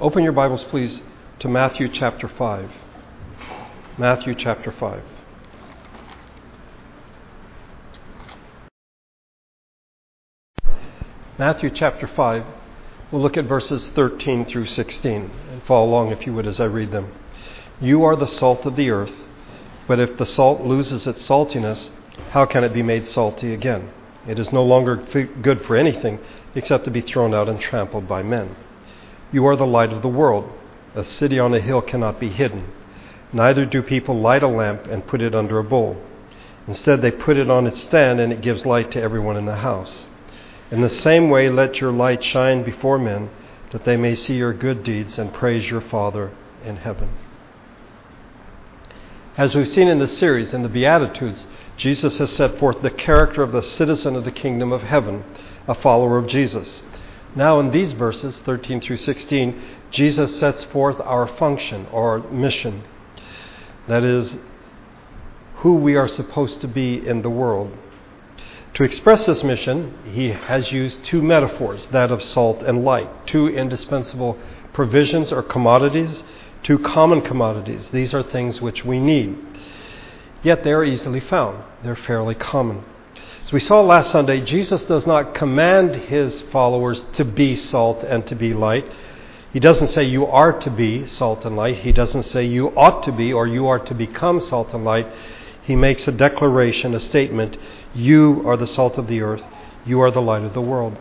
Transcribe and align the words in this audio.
Open 0.00 0.24
your 0.24 0.32
Bibles, 0.32 0.64
please, 0.64 1.02
to 1.40 1.48
Matthew 1.48 1.86
chapter 1.86 2.26
5. 2.26 2.70
Matthew 3.98 4.34
chapter 4.34 4.72
5. 4.72 5.02
Matthew 11.38 11.68
chapter 11.68 12.06
5. 12.06 12.46
We'll 13.12 13.20
look 13.20 13.36
at 13.36 13.44
verses 13.44 13.88
13 13.88 14.46
through 14.46 14.68
16 14.68 15.30
and 15.50 15.62
follow 15.64 15.84
along 15.84 16.12
if 16.12 16.24
you 16.24 16.32
would 16.32 16.46
as 16.46 16.60
I 16.60 16.64
read 16.64 16.92
them. 16.92 17.12
You 17.78 18.02
are 18.04 18.16
the 18.16 18.26
salt 18.26 18.64
of 18.64 18.76
the 18.76 18.88
earth, 18.88 19.12
but 19.86 20.00
if 20.00 20.16
the 20.16 20.24
salt 20.24 20.62
loses 20.62 21.06
its 21.06 21.28
saltiness, 21.28 21.90
how 22.30 22.46
can 22.46 22.64
it 22.64 22.72
be 22.72 22.82
made 22.82 23.06
salty 23.06 23.52
again? 23.52 23.90
It 24.26 24.38
is 24.38 24.50
no 24.50 24.64
longer 24.64 24.96
good 24.96 25.66
for 25.66 25.76
anything 25.76 26.20
except 26.54 26.86
to 26.86 26.90
be 26.90 27.02
thrown 27.02 27.34
out 27.34 27.50
and 27.50 27.60
trampled 27.60 28.08
by 28.08 28.22
men. 28.22 28.56
You 29.32 29.46
are 29.46 29.56
the 29.56 29.66
light 29.66 29.92
of 29.92 30.02
the 30.02 30.08
world. 30.08 30.50
A 30.94 31.04
city 31.04 31.38
on 31.38 31.54
a 31.54 31.60
hill 31.60 31.82
cannot 31.82 32.18
be 32.18 32.30
hidden. 32.30 32.72
Neither 33.32 33.64
do 33.64 33.82
people 33.82 34.20
light 34.20 34.42
a 34.42 34.48
lamp 34.48 34.86
and 34.86 35.06
put 35.06 35.22
it 35.22 35.34
under 35.34 35.58
a 35.58 35.64
bowl. 35.64 35.96
Instead, 36.66 37.00
they 37.00 37.10
put 37.10 37.36
it 37.36 37.50
on 37.50 37.66
its 37.66 37.80
stand, 37.80 38.20
and 38.20 38.32
it 38.32 38.42
gives 38.42 38.66
light 38.66 38.90
to 38.92 39.00
everyone 39.00 39.36
in 39.36 39.46
the 39.46 39.56
house. 39.56 40.06
In 40.70 40.80
the 40.82 40.90
same 40.90 41.30
way, 41.30 41.48
let 41.48 41.80
your 41.80 41.92
light 41.92 42.22
shine 42.22 42.62
before 42.64 42.98
men, 42.98 43.30
that 43.70 43.84
they 43.84 43.96
may 43.96 44.14
see 44.14 44.34
your 44.34 44.52
good 44.52 44.82
deeds 44.82 45.18
and 45.18 45.32
praise 45.32 45.70
your 45.70 45.80
Father 45.80 46.32
in 46.64 46.76
heaven. 46.76 47.10
As 49.36 49.54
we've 49.54 49.68
seen 49.68 49.88
in 49.88 50.00
this 50.00 50.18
series, 50.18 50.52
in 50.52 50.62
the 50.62 50.68
Beatitudes, 50.68 51.46
Jesus 51.76 52.18
has 52.18 52.30
set 52.32 52.58
forth 52.58 52.82
the 52.82 52.90
character 52.90 53.42
of 53.42 53.52
the 53.52 53.62
citizen 53.62 54.16
of 54.16 54.24
the 54.24 54.32
kingdom 54.32 54.72
of 54.72 54.82
heaven, 54.82 55.24
a 55.66 55.74
follower 55.74 56.18
of 56.18 56.26
Jesus. 56.26 56.82
Now, 57.34 57.60
in 57.60 57.70
these 57.70 57.92
verses, 57.92 58.40
13 58.44 58.80
through 58.80 58.96
16, 58.96 59.62
Jesus 59.90 60.38
sets 60.40 60.64
forth 60.64 61.00
our 61.00 61.26
function 61.26 61.86
or 61.92 62.18
mission. 62.30 62.82
That 63.86 64.02
is, 64.02 64.36
who 65.56 65.74
we 65.74 65.94
are 65.94 66.08
supposed 66.08 66.60
to 66.62 66.68
be 66.68 67.06
in 67.06 67.22
the 67.22 67.30
world. 67.30 67.76
To 68.74 68.82
express 68.84 69.26
this 69.26 69.44
mission, 69.44 69.94
he 70.10 70.30
has 70.30 70.72
used 70.72 71.04
two 71.04 71.22
metaphors 71.22 71.86
that 71.86 72.10
of 72.10 72.22
salt 72.22 72.62
and 72.62 72.84
light, 72.84 73.26
two 73.26 73.48
indispensable 73.48 74.38
provisions 74.72 75.32
or 75.32 75.42
commodities, 75.42 76.22
two 76.62 76.78
common 76.78 77.20
commodities. 77.20 77.90
These 77.90 78.14
are 78.14 78.22
things 78.22 78.60
which 78.60 78.84
we 78.84 78.98
need. 78.98 79.36
Yet 80.42 80.64
they 80.64 80.72
are 80.72 80.84
easily 80.84 81.20
found, 81.20 81.62
they're 81.82 81.96
fairly 81.96 82.34
common. 82.34 82.84
As 83.44 83.52
we 83.52 83.60
saw 83.60 83.80
last 83.80 84.10
Sunday, 84.10 84.40
Jesus 84.40 84.82
does 84.82 85.06
not 85.06 85.34
command 85.34 85.94
his 85.94 86.40
followers 86.52 87.04
to 87.14 87.24
be 87.24 87.56
salt 87.56 88.04
and 88.04 88.26
to 88.26 88.34
be 88.34 88.54
light. 88.54 88.90
He 89.52 89.60
doesn't 89.60 89.88
say 89.88 90.04
you 90.04 90.26
are 90.26 90.52
to 90.60 90.70
be 90.70 91.06
salt 91.06 91.44
and 91.44 91.56
light. 91.56 91.78
He 91.78 91.92
doesn't 91.92 92.22
say 92.24 92.46
you 92.46 92.68
ought 92.76 93.02
to 93.04 93.12
be 93.12 93.32
or 93.32 93.46
you 93.46 93.66
are 93.66 93.80
to 93.80 93.94
become 93.94 94.40
salt 94.40 94.72
and 94.72 94.84
light 94.84 95.08
he 95.70 95.76
makes 95.76 96.08
a 96.08 96.12
declaration, 96.12 96.94
a 96.94 97.00
statement 97.00 97.56
You 97.94 98.42
are 98.44 98.56
the 98.56 98.66
salt 98.66 98.98
of 98.98 99.06
the 99.06 99.20
earth, 99.20 99.42
you 99.86 100.00
are 100.00 100.10
the 100.10 100.20
light 100.20 100.42
of 100.42 100.52
the 100.52 100.60
world. 100.60 100.98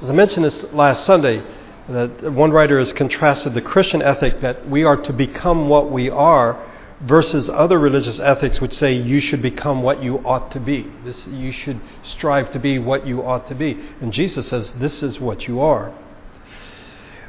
As 0.00 0.08
I 0.08 0.12
mentioned 0.12 0.44
this 0.44 0.64
last 0.72 1.04
Sunday, 1.04 1.42
that 1.88 2.32
one 2.32 2.50
writer 2.52 2.78
has 2.78 2.92
contrasted 2.92 3.54
the 3.54 3.60
Christian 3.60 4.02
ethic 4.02 4.40
that 4.40 4.68
we 4.68 4.84
are 4.84 4.96
to 4.96 5.12
become 5.12 5.68
what 5.68 5.90
we 5.90 6.08
are 6.08 6.62
versus 7.04 7.50
other 7.50 7.78
religious 7.78 8.18
ethics 8.18 8.60
which 8.60 8.74
say 8.74 8.94
you 8.94 9.20
should 9.20 9.42
become 9.42 9.82
what 9.82 10.02
you 10.02 10.18
ought 10.18 10.50
to 10.50 10.60
be. 10.60 10.90
This, 11.04 11.26
you 11.26 11.52
should 11.52 11.80
strive 12.02 12.50
to 12.52 12.58
be 12.58 12.78
what 12.78 13.06
you 13.06 13.22
ought 13.22 13.46
to 13.48 13.54
be. 13.54 13.78
And 14.00 14.12
Jesus 14.12 14.48
says, 14.48 14.72
This 14.78 15.02
is 15.02 15.20
what 15.20 15.46
you 15.46 15.60
are. 15.60 15.92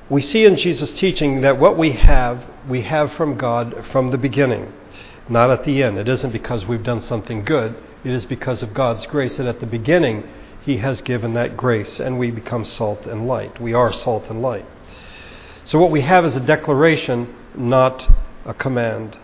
We 0.09 0.21
see 0.21 0.45
in 0.45 0.57
Jesus' 0.57 0.91
teaching 0.91 1.41
that 1.41 1.59
what 1.59 1.77
we 1.77 1.91
have, 1.93 2.43
we 2.69 2.83
have 2.83 3.13
from 3.13 3.37
God 3.37 3.85
from 3.91 4.11
the 4.11 4.17
beginning 4.17 4.71
not 5.29 5.49
at 5.49 5.65
the 5.65 5.81
end. 5.81 5.97
It 5.97 6.07
isn't 6.07 6.31
because 6.31 6.65
we've 6.65 6.83
done 6.83 7.01
something 7.01 7.43
good, 7.43 7.75
it 8.03 8.11
is 8.11 8.25
because 8.25 8.61
of 8.61 8.73
God's 8.73 9.05
grace 9.07 9.37
that 9.37 9.47
at 9.47 9.59
the 9.59 9.65
beginning 9.65 10.27
He 10.63 10.77
has 10.77 11.01
given 11.01 11.33
that 11.33 11.57
grace 11.57 11.99
and 11.99 12.19
we 12.19 12.31
become 12.31 12.65
salt 12.65 13.05
and 13.05 13.27
light. 13.27 13.59
We 13.59 13.73
are 13.73 13.91
salt 13.91 14.25
and 14.29 14.41
light. 14.41 14.65
So 15.65 15.79
what 15.79 15.91
we 15.91 16.01
have 16.01 16.25
is 16.25 16.35
a 16.35 16.39
declaration, 16.39 17.33
not 17.55 18.07
a 18.45 18.53
command. 18.53 19.17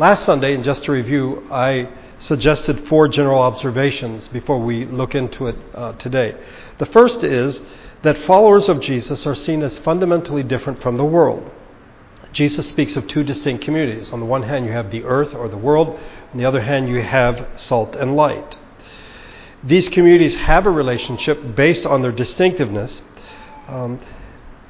Last 0.00 0.24
Sunday, 0.24 0.54
and 0.54 0.64
just 0.64 0.84
to 0.84 0.92
review, 0.92 1.46
I 1.50 1.86
suggested 2.20 2.88
four 2.88 3.06
general 3.06 3.42
observations 3.42 4.28
before 4.28 4.58
we 4.58 4.86
look 4.86 5.14
into 5.14 5.46
it 5.46 5.56
uh, 5.74 5.92
today. 5.92 6.34
The 6.78 6.86
first 6.86 7.22
is 7.22 7.60
that 8.00 8.16
followers 8.22 8.70
of 8.70 8.80
Jesus 8.80 9.26
are 9.26 9.34
seen 9.34 9.62
as 9.62 9.76
fundamentally 9.76 10.42
different 10.42 10.80
from 10.80 10.96
the 10.96 11.04
world. 11.04 11.50
Jesus 12.32 12.66
speaks 12.70 12.96
of 12.96 13.08
two 13.08 13.22
distinct 13.22 13.62
communities. 13.62 14.10
On 14.10 14.20
the 14.20 14.24
one 14.24 14.44
hand, 14.44 14.64
you 14.64 14.72
have 14.72 14.90
the 14.90 15.04
earth 15.04 15.34
or 15.34 15.50
the 15.50 15.58
world, 15.58 15.88
on 16.32 16.38
the 16.38 16.46
other 16.46 16.62
hand, 16.62 16.88
you 16.88 17.02
have 17.02 17.46
salt 17.58 17.94
and 17.94 18.16
light. 18.16 18.56
These 19.62 19.90
communities 19.90 20.34
have 20.34 20.64
a 20.64 20.70
relationship 20.70 21.54
based 21.54 21.84
on 21.84 22.00
their 22.00 22.10
distinctiveness, 22.12 23.02
um, 23.68 24.00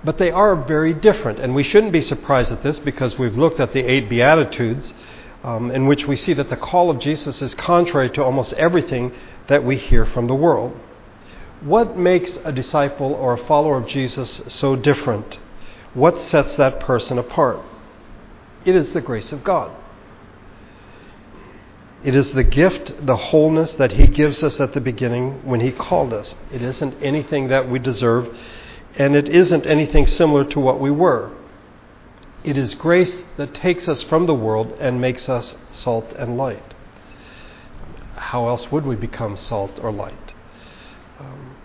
but 0.02 0.18
they 0.18 0.32
are 0.32 0.56
very 0.56 0.92
different. 0.92 1.38
And 1.38 1.54
we 1.54 1.62
shouldn't 1.62 1.92
be 1.92 2.00
surprised 2.00 2.50
at 2.50 2.64
this 2.64 2.80
because 2.80 3.16
we've 3.16 3.36
looked 3.36 3.60
at 3.60 3.72
the 3.72 3.88
eight 3.88 4.08
Beatitudes, 4.08 4.92
um, 5.42 5.70
in 5.70 5.86
which 5.86 6.06
we 6.06 6.16
see 6.16 6.34
that 6.34 6.50
the 6.50 6.56
call 6.56 6.90
of 6.90 6.98
Jesus 6.98 7.40
is 7.40 7.54
contrary 7.54 8.10
to 8.10 8.22
almost 8.22 8.52
everything 8.54 9.12
that 9.48 9.64
we 9.64 9.76
hear 9.76 10.04
from 10.04 10.26
the 10.26 10.34
world. 10.34 10.78
What 11.60 11.96
makes 11.96 12.38
a 12.44 12.52
disciple 12.52 13.12
or 13.12 13.34
a 13.34 13.46
follower 13.46 13.76
of 13.78 13.86
Jesus 13.86 14.42
so 14.48 14.76
different? 14.76 15.38
What 15.94 16.20
sets 16.20 16.56
that 16.56 16.80
person 16.80 17.18
apart? 17.18 17.60
It 18.64 18.76
is 18.76 18.92
the 18.92 19.00
grace 19.00 19.32
of 19.32 19.42
God. 19.44 19.76
It 22.02 22.16
is 22.16 22.32
the 22.32 22.44
gift, 22.44 23.04
the 23.04 23.16
wholeness 23.16 23.72
that 23.72 23.92
He 23.92 24.06
gives 24.06 24.42
us 24.42 24.58
at 24.58 24.72
the 24.72 24.80
beginning 24.80 25.44
when 25.44 25.60
He 25.60 25.70
called 25.70 26.12
us. 26.12 26.34
It 26.52 26.62
isn't 26.62 27.02
anything 27.02 27.48
that 27.48 27.68
we 27.68 27.78
deserve, 27.78 28.34
and 28.96 29.14
it 29.14 29.28
isn't 29.28 29.66
anything 29.66 30.06
similar 30.06 30.44
to 30.44 30.60
what 30.60 30.80
we 30.80 30.90
were. 30.90 31.30
It 32.42 32.56
is 32.56 32.74
grace 32.74 33.22
that 33.36 33.52
takes 33.54 33.88
us 33.88 34.02
from 34.02 34.26
the 34.26 34.34
world 34.34 34.72
and 34.80 35.00
makes 35.00 35.28
us 35.28 35.56
salt 35.72 36.12
and 36.18 36.36
light. 36.36 36.74
How 38.16 38.48
else 38.48 38.70
would 38.72 38.86
we 38.86 38.96
become 38.96 39.36
salt 39.36 39.78
or 39.82 39.92
light? 39.92 40.32
Um, 41.18 41.56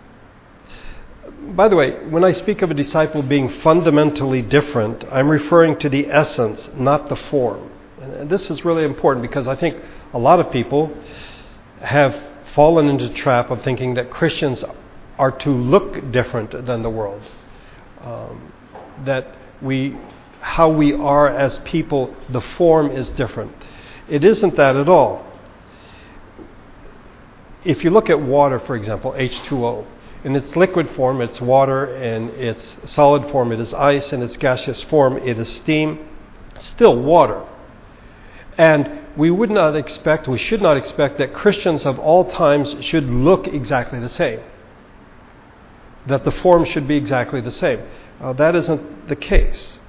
by 1.56 1.68
the 1.68 1.76
way, 1.76 2.04
when 2.06 2.24
I 2.24 2.32
speak 2.32 2.62
of 2.62 2.70
a 2.70 2.74
disciple 2.74 3.22
being 3.22 3.48
fundamentally 3.60 4.42
different, 4.42 5.04
I'm 5.10 5.28
referring 5.28 5.78
to 5.78 5.88
the 5.88 6.08
essence, 6.08 6.70
not 6.76 7.08
the 7.08 7.16
form. 7.16 7.70
And 8.00 8.28
this 8.28 8.50
is 8.50 8.64
really 8.64 8.84
important 8.84 9.22
because 9.22 9.48
I 9.48 9.56
think 9.56 9.82
a 10.12 10.18
lot 10.18 10.40
of 10.40 10.50
people 10.50 10.94
have 11.80 12.14
fallen 12.54 12.88
into 12.88 13.08
the 13.08 13.14
trap 13.14 13.50
of 13.50 13.62
thinking 13.62 13.94
that 13.94 14.10
Christians 14.10 14.64
are 15.18 15.30
to 15.30 15.50
look 15.50 16.10
different 16.12 16.66
than 16.66 16.82
the 16.82 16.90
world. 16.90 17.22
Um, 18.02 18.52
that 19.04 19.36
we, 19.62 19.96
how 20.46 20.68
we 20.68 20.92
are 20.92 21.28
as 21.28 21.58
people, 21.64 22.14
the 22.28 22.40
form 22.40 22.88
is 22.88 23.10
different. 23.10 23.52
It 24.08 24.24
isn't 24.24 24.56
that 24.56 24.76
at 24.76 24.88
all. 24.88 25.26
If 27.64 27.82
you 27.82 27.90
look 27.90 28.08
at 28.08 28.20
water, 28.20 28.60
for 28.60 28.76
example, 28.76 29.12
H2O, 29.12 29.84
in 30.22 30.36
its 30.36 30.54
liquid 30.54 30.88
form, 30.90 31.20
it's 31.20 31.40
water. 31.40 31.96
In 31.96 32.28
its 32.30 32.76
solid 32.84 33.28
form, 33.32 33.50
it 33.50 33.58
is 33.58 33.74
ice. 33.74 34.12
In 34.12 34.22
its 34.22 34.36
gaseous 34.36 34.84
form, 34.84 35.16
it 35.18 35.36
is 35.36 35.48
steam. 35.48 36.08
Still 36.58 36.96
water. 36.96 37.44
And 38.56 39.00
we 39.16 39.32
would 39.32 39.50
not 39.50 39.74
expect, 39.74 40.28
we 40.28 40.38
should 40.38 40.62
not 40.62 40.76
expect 40.76 41.18
that 41.18 41.34
Christians 41.34 41.84
of 41.84 41.98
all 41.98 42.24
times 42.24 42.84
should 42.84 43.10
look 43.10 43.48
exactly 43.48 43.98
the 43.98 44.08
same. 44.08 44.40
That 46.06 46.24
the 46.24 46.30
form 46.30 46.64
should 46.64 46.86
be 46.86 46.96
exactly 46.96 47.40
the 47.40 47.50
same. 47.50 47.82
Uh, 48.20 48.32
that 48.34 48.54
isn't 48.54 49.08
the 49.08 49.16
case. 49.16 49.80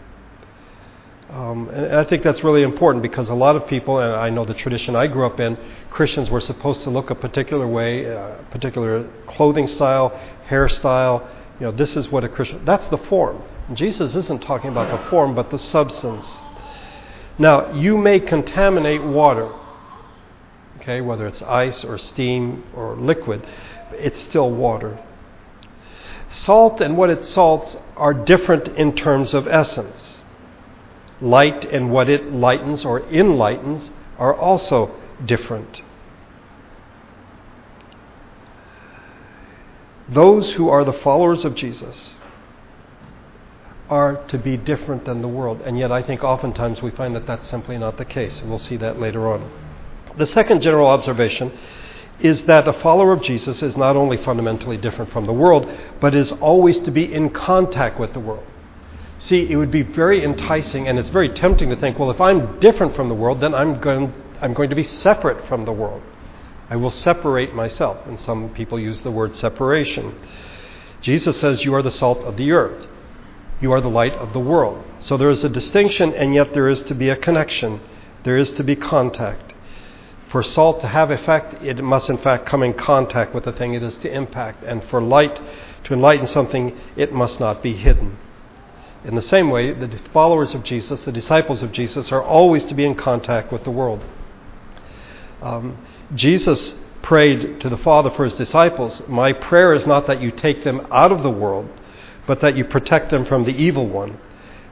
Um, 1.29 1.67
and 1.69 1.97
I 1.97 2.05
think 2.05 2.23
that's 2.23 2.41
really 2.41 2.63
important 2.63 3.03
because 3.03 3.27
a 3.27 3.33
lot 3.33 3.57
of 3.57 3.67
people, 3.67 3.99
and 3.99 4.13
I 4.13 4.29
know 4.29 4.45
the 4.45 4.53
tradition 4.53 4.95
I 4.95 5.07
grew 5.07 5.25
up 5.25 5.39
in, 5.39 5.57
Christians 5.89 6.29
were 6.29 6.39
supposed 6.39 6.83
to 6.83 6.89
look 6.89 7.09
a 7.09 7.15
particular 7.15 7.67
way, 7.67 8.05
a 8.05 8.45
particular 8.51 9.09
clothing 9.27 9.67
style, 9.67 10.17
hairstyle. 10.47 11.27
You 11.59 11.65
know, 11.65 11.71
this 11.71 11.97
is 11.97 12.09
what 12.09 12.23
a 12.23 12.29
Christian. 12.29 12.63
That's 12.63 12.85
the 12.87 12.97
form. 12.97 13.43
Jesus 13.73 14.15
isn't 14.15 14.41
talking 14.41 14.69
about 14.69 14.89
the 14.89 15.09
form, 15.09 15.35
but 15.35 15.51
the 15.51 15.57
substance. 15.57 16.25
Now, 17.37 17.73
you 17.73 17.97
may 17.97 18.21
contaminate 18.21 19.03
water, 19.03 19.51
okay, 20.77 21.01
whether 21.01 21.27
it's 21.27 21.41
ice 21.41 21.83
or 21.83 21.97
steam 21.97 22.63
or 22.73 22.95
liquid, 22.95 23.45
it's 23.91 24.21
still 24.21 24.49
water. 24.49 25.03
Salt 26.29 26.79
and 26.79 26.95
what 26.95 27.09
it 27.09 27.25
salts 27.25 27.75
are 27.97 28.13
different 28.13 28.69
in 28.69 28.95
terms 28.95 29.33
of 29.33 29.45
essence 29.47 30.16
light 31.21 31.65
and 31.65 31.91
what 31.91 32.09
it 32.09 32.31
lightens 32.31 32.85
or 32.85 33.01
enlightens 33.09 33.91
are 34.17 34.35
also 34.35 34.95
different. 35.25 35.81
Those 40.09 40.53
who 40.53 40.69
are 40.69 40.85
the 40.85 40.93
followers 40.93 41.43
of 41.43 41.55
Jesus 41.55 42.13
are 43.89 44.15
to 44.27 44.37
be 44.37 44.57
different 44.57 45.05
than 45.05 45.21
the 45.21 45.27
world. 45.27 45.61
And 45.61 45.77
yet, 45.77 45.91
I 45.91 46.01
think 46.01 46.23
oftentimes 46.23 46.81
we 46.81 46.91
find 46.91 47.15
that 47.15 47.27
that's 47.27 47.47
simply 47.49 47.77
not 47.77 47.97
the 47.97 48.05
case. 48.05 48.39
And 48.41 48.49
we'll 48.49 48.59
see 48.59 48.77
that 48.77 48.99
later 48.99 49.27
on. 49.27 49.49
The 50.17 50.25
second 50.25 50.61
general 50.61 50.87
observation 50.87 51.57
is 52.19 52.43
that 52.45 52.67
a 52.67 52.73
follower 52.73 53.13
of 53.13 53.21
Jesus 53.21 53.61
is 53.61 53.77
not 53.77 53.95
only 53.95 54.17
fundamentally 54.17 54.77
different 54.77 55.11
from 55.11 55.25
the 55.25 55.33
world, 55.33 55.69
but 56.01 56.15
is 56.15 56.31
always 56.33 56.79
to 56.79 56.91
be 56.91 57.13
in 57.13 57.29
contact 57.29 57.99
with 57.99 58.13
the 58.13 58.19
world. 58.19 58.45
See, 59.19 59.49
it 59.49 59.55
would 59.55 59.71
be 59.71 59.81
very 59.81 60.23
enticing 60.23 60.87
and 60.87 60.99
it's 60.99 61.09
very 61.09 61.29
tempting 61.29 61.69
to 61.69 61.75
think, 61.75 61.97
well, 61.97 62.11
if 62.11 62.21
I'm 62.21 62.59
different 62.59 62.95
from 62.95 63.09
the 63.09 63.15
world, 63.15 63.41
then 63.41 63.53
I'm 63.55 63.79
going, 63.79 64.13
I'm 64.41 64.53
going 64.53 64.69
to 64.69 64.75
be 64.75 64.83
separate 64.83 65.47
from 65.47 65.65
the 65.65 65.73
world. 65.73 66.03
I 66.69 66.75
will 66.75 66.91
separate 66.91 67.53
myself. 67.53 68.05
And 68.05 68.19
some 68.19 68.49
people 68.49 68.79
use 68.79 69.01
the 69.01 69.11
word 69.11 69.35
separation. 69.35 70.15
Jesus 71.01 71.39
says, 71.39 71.63
You 71.63 71.73
are 71.75 71.81
the 71.81 71.91
salt 71.91 72.19
of 72.19 72.37
the 72.37 72.51
earth. 72.51 72.87
You 73.61 73.71
are 73.71 73.81
the 73.81 73.89
light 73.89 74.13
of 74.13 74.33
the 74.33 74.39
world. 74.39 74.83
So 74.99 75.17
there 75.17 75.29
is 75.29 75.43
a 75.43 75.49
distinction, 75.49 76.13
and 76.13 76.33
yet 76.33 76.53
there 76.53 76.69
is 76.69 76.81
to 76.83 76.93
be 76.93 77.09
a 77.09 77.15
connection. 77.15 77.79
There 78.23 78.37
is 78.37 78.51
to 78.51 78.63
be 78.63 78.75
contact. 78.75 79.53
For 80.29 80.43
salt 80.43 80.81
to 80.81 80.87
have 80.87 81.09
effect, 81.09 81.63
it 81.63 81.81
must 81.83 82.09
in 82.09 82.17
fact 82.17 82.45
come 82.45 82.61
in 82.61 82.73
contact 82.73 83.33
with 83.33 83.45
the 83.45 83.53
thing 83.53 83.73
it 83.73 83.81
is 83.81 83.95
to 83.97 84.13
impact. 84.13 84.63
And 84.63 84.83
for 84.83 85.01
light 85.01 85.39
to 85.85 85.93
enlighten 85.93 86.27
something, 86.27 86.77
it 86.95 87.13
must 87.13 87.39
not 87.39 87.63
be 87.63 87.73
hidden. 87.73 88.17
In 89.07 89.15
the 89.15 89.21
same 89.21 89.49
way, 89.49 89.71
the 89.71 89.87
followers 90.11 90.53
of 90.53 90.65
Jesus, 90.65 91.05
the 91.05 91.13
disciples 91.13 91.63
of 91.63 91.71
Jesus, 91.71 92.11
are 92.11 92.21
always 92.21 92.65
to 92.65 92.73
be 92.73 92.83
in 92.83 92.93
contact 92.93 93.53
with 93.53 93.63
the 93.63 93.71
world. 93.71 94.03
Um, 95.41 95.77
Jesus 96.13 96.73
prayed 97.01 97.61
to 97.61 97.69
the 97.69 97.77
Father 97.77 98.11
for 98.11 98.25
his 98.25 98.33
disciples 98.33 99.01
My 99.07 99.31
prayer 99.31 99.73
is 99.73 99.85
not 99.85 100.07
that 100.07 100.21
you 100.21 100.29
take 100.29 100.65
them 100.65 100.85
out 100.91 101.13
of 101.13 101.23
the 101.23 101.29
world, 101.29 101.69
but 102.25 102.41
that 102.41 102.57
you 102.57 102.65
protect 102.65 103.09
them 103.09 103.23
from 103.23 103.45
the 103.45 103.55
evil 103.55 103.87
one. 103.87 104.19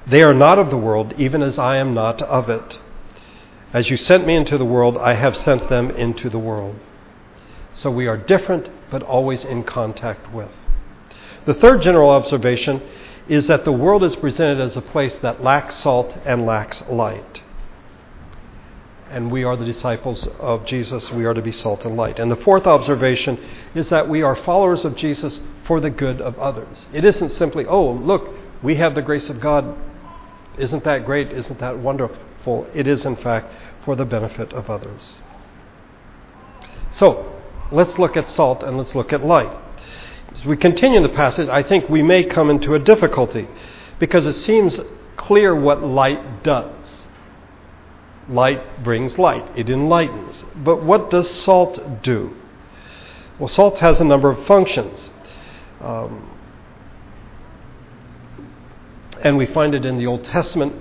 They 0.05 0.21
are 0.21 0.33
not 0.33 0.59
of 0.59 0.69
the 0.69 0.77
world, 0.77 1.13
even 1.17 1.41
as 1.41 1.57
I 1.57 1.77
am 1.77 1.93
not 1.93 2.21
of 2.21 2.49
it. 2.49 2.77
As 3.71 3.89
you 3.89 3.95
sent 3.95 4.27
me 4.27 4.35
into 4.35 4.57
the 4.57 4.65
world, 4.65 4.97
I 4.97 5.13
have 5.13 5.37
sent 5.37 5.69
them 5.69 5.91
into 5.91 6.29
the 6.29 6.39
world. 6.39 6.75
So 7.73 7.89
we 7.89 8.05
are 8.05 8.17
different, 8.17 8.69
but 8.91 9.01
always 9.01 9.45
in 9.45 9.63
contact 9.63 10.33
with. 10.33 10.51
The 11.45 11.53
third 11.53 11.81
general 11.81 12.09
observation 12.09 12.81
is 13.27 13.47
that 13.47 13.65
the 13.65 13.71
world 13.71 14.03
is 14.03 14.15
presented 14.15 14.59
as 14.61 14.77
a 14.77 14.81
place 14.81 15.13
that 15.21 15.43
lacks 15.43 15.75
salt 15.77 16.15
and 16.25 16.45
lacks 16.45 16.83
light. 16.89 17.41
And 19.09 19.31
we 19.31 19.43
are 19.43 19.55
the 19.55 19.65
disciples 19.65 20.27
of 20.39 20.65
Jesus. 20.65 21.11
We 21.11 21.25
are 21.25 21.33
to 21.33 21.41
be 21.41 21.51
salt 21.51 21.85
and 21.85 21.95
light. 21.95 22.19
And 22.19 22.31
the 22.31 22.35
fourth 22.35 22.67
observation 22.67 23.39
is 23.73 23.89
that 23.89 24.09
we 24.09 24.21
are 24.21 24.35
followers 24.35 24.83
of 24.83 24.95
Jesus 24.95 25.41
for 25.65 25.79
the 25.79 25.89
good 25.89 26.21
of 26.21 26.37
others. 26.39 26.87
It 26.91 27.05
isn't 27.05 27.29
simply, 27.29 27.65
oh, 27.65 27.91
look, 27.91 28.29
we 28.61 28.75
have 28.75 28.95
the 28.95 29.01
grace 29.01 29.29
of 29.29 29.39
God. 29.39 29.75
Isn't 30.57 30.83
that 30.83 31.05
great? 31.05 31.31
Isn't 31.31 31.59
that 31.59 31.79
wonderful? 31.79 32.67
It 32.73 32.87
is, 32.87 33.05
in 33.05 33.15
fact, 33.15 33.51
for 33.83 33.95
the 33.95 34.05
benefit 34.05 34.53
of 34.53 34.69
others. 34.69 35.17
So, 36.91 37.41
let's 37.71 37.97
look 37.97 38.17
at 38.17 38.27
salt 38.27 38.63
and 38.63 38.77
let's 38.77 38.95
look 38.95 39.13
at 39.13 39.23
light. 39.23 39.64
As 40.31 40.45
we 40.45 40.57
continue 40.57 41.01
the 41.01 41.09
passage, 41.09 41.47
I 41.49 41.63
think 41.63 41.89
we 41.89 42.03
may 42.03 42.23
come 42.23 42.49
into 42.49 42.73
a 42.73 42.79
difficulty 42.79 43.47
because 43.99 44.25
it 44.25 44.33
seems 44.33 44.79
clear 45.15 45.55
what 45.55 45.81
light 45.81 46.43
does. 46.43 47.05
Light 48.27 48.83
brings 48.83 49.17
light, 49.17 49.49
it 49.55 49.69
enlightens. 49.69 50.43
But 50.55 50.83
what 50.83 51.09
does 51.09 51.29
salt 51.29 52.01
do? 52.01 52.35
Well, 53.37 53.47
salt 53.47 53.79
has 53.79 54.01
a 54.01 54.03
number 54.03 54.29
of 54.29 54.45
functions. 54.45 55.09
Um, 55.81 56.31
and 59.21 59.37
we 59.37 59.45
find 59.45 59.75
it 59.75 59.85
in 59.85 59.97
the 59.97 60.07
Old 60.07 60.23
Testament. 60.23 60.73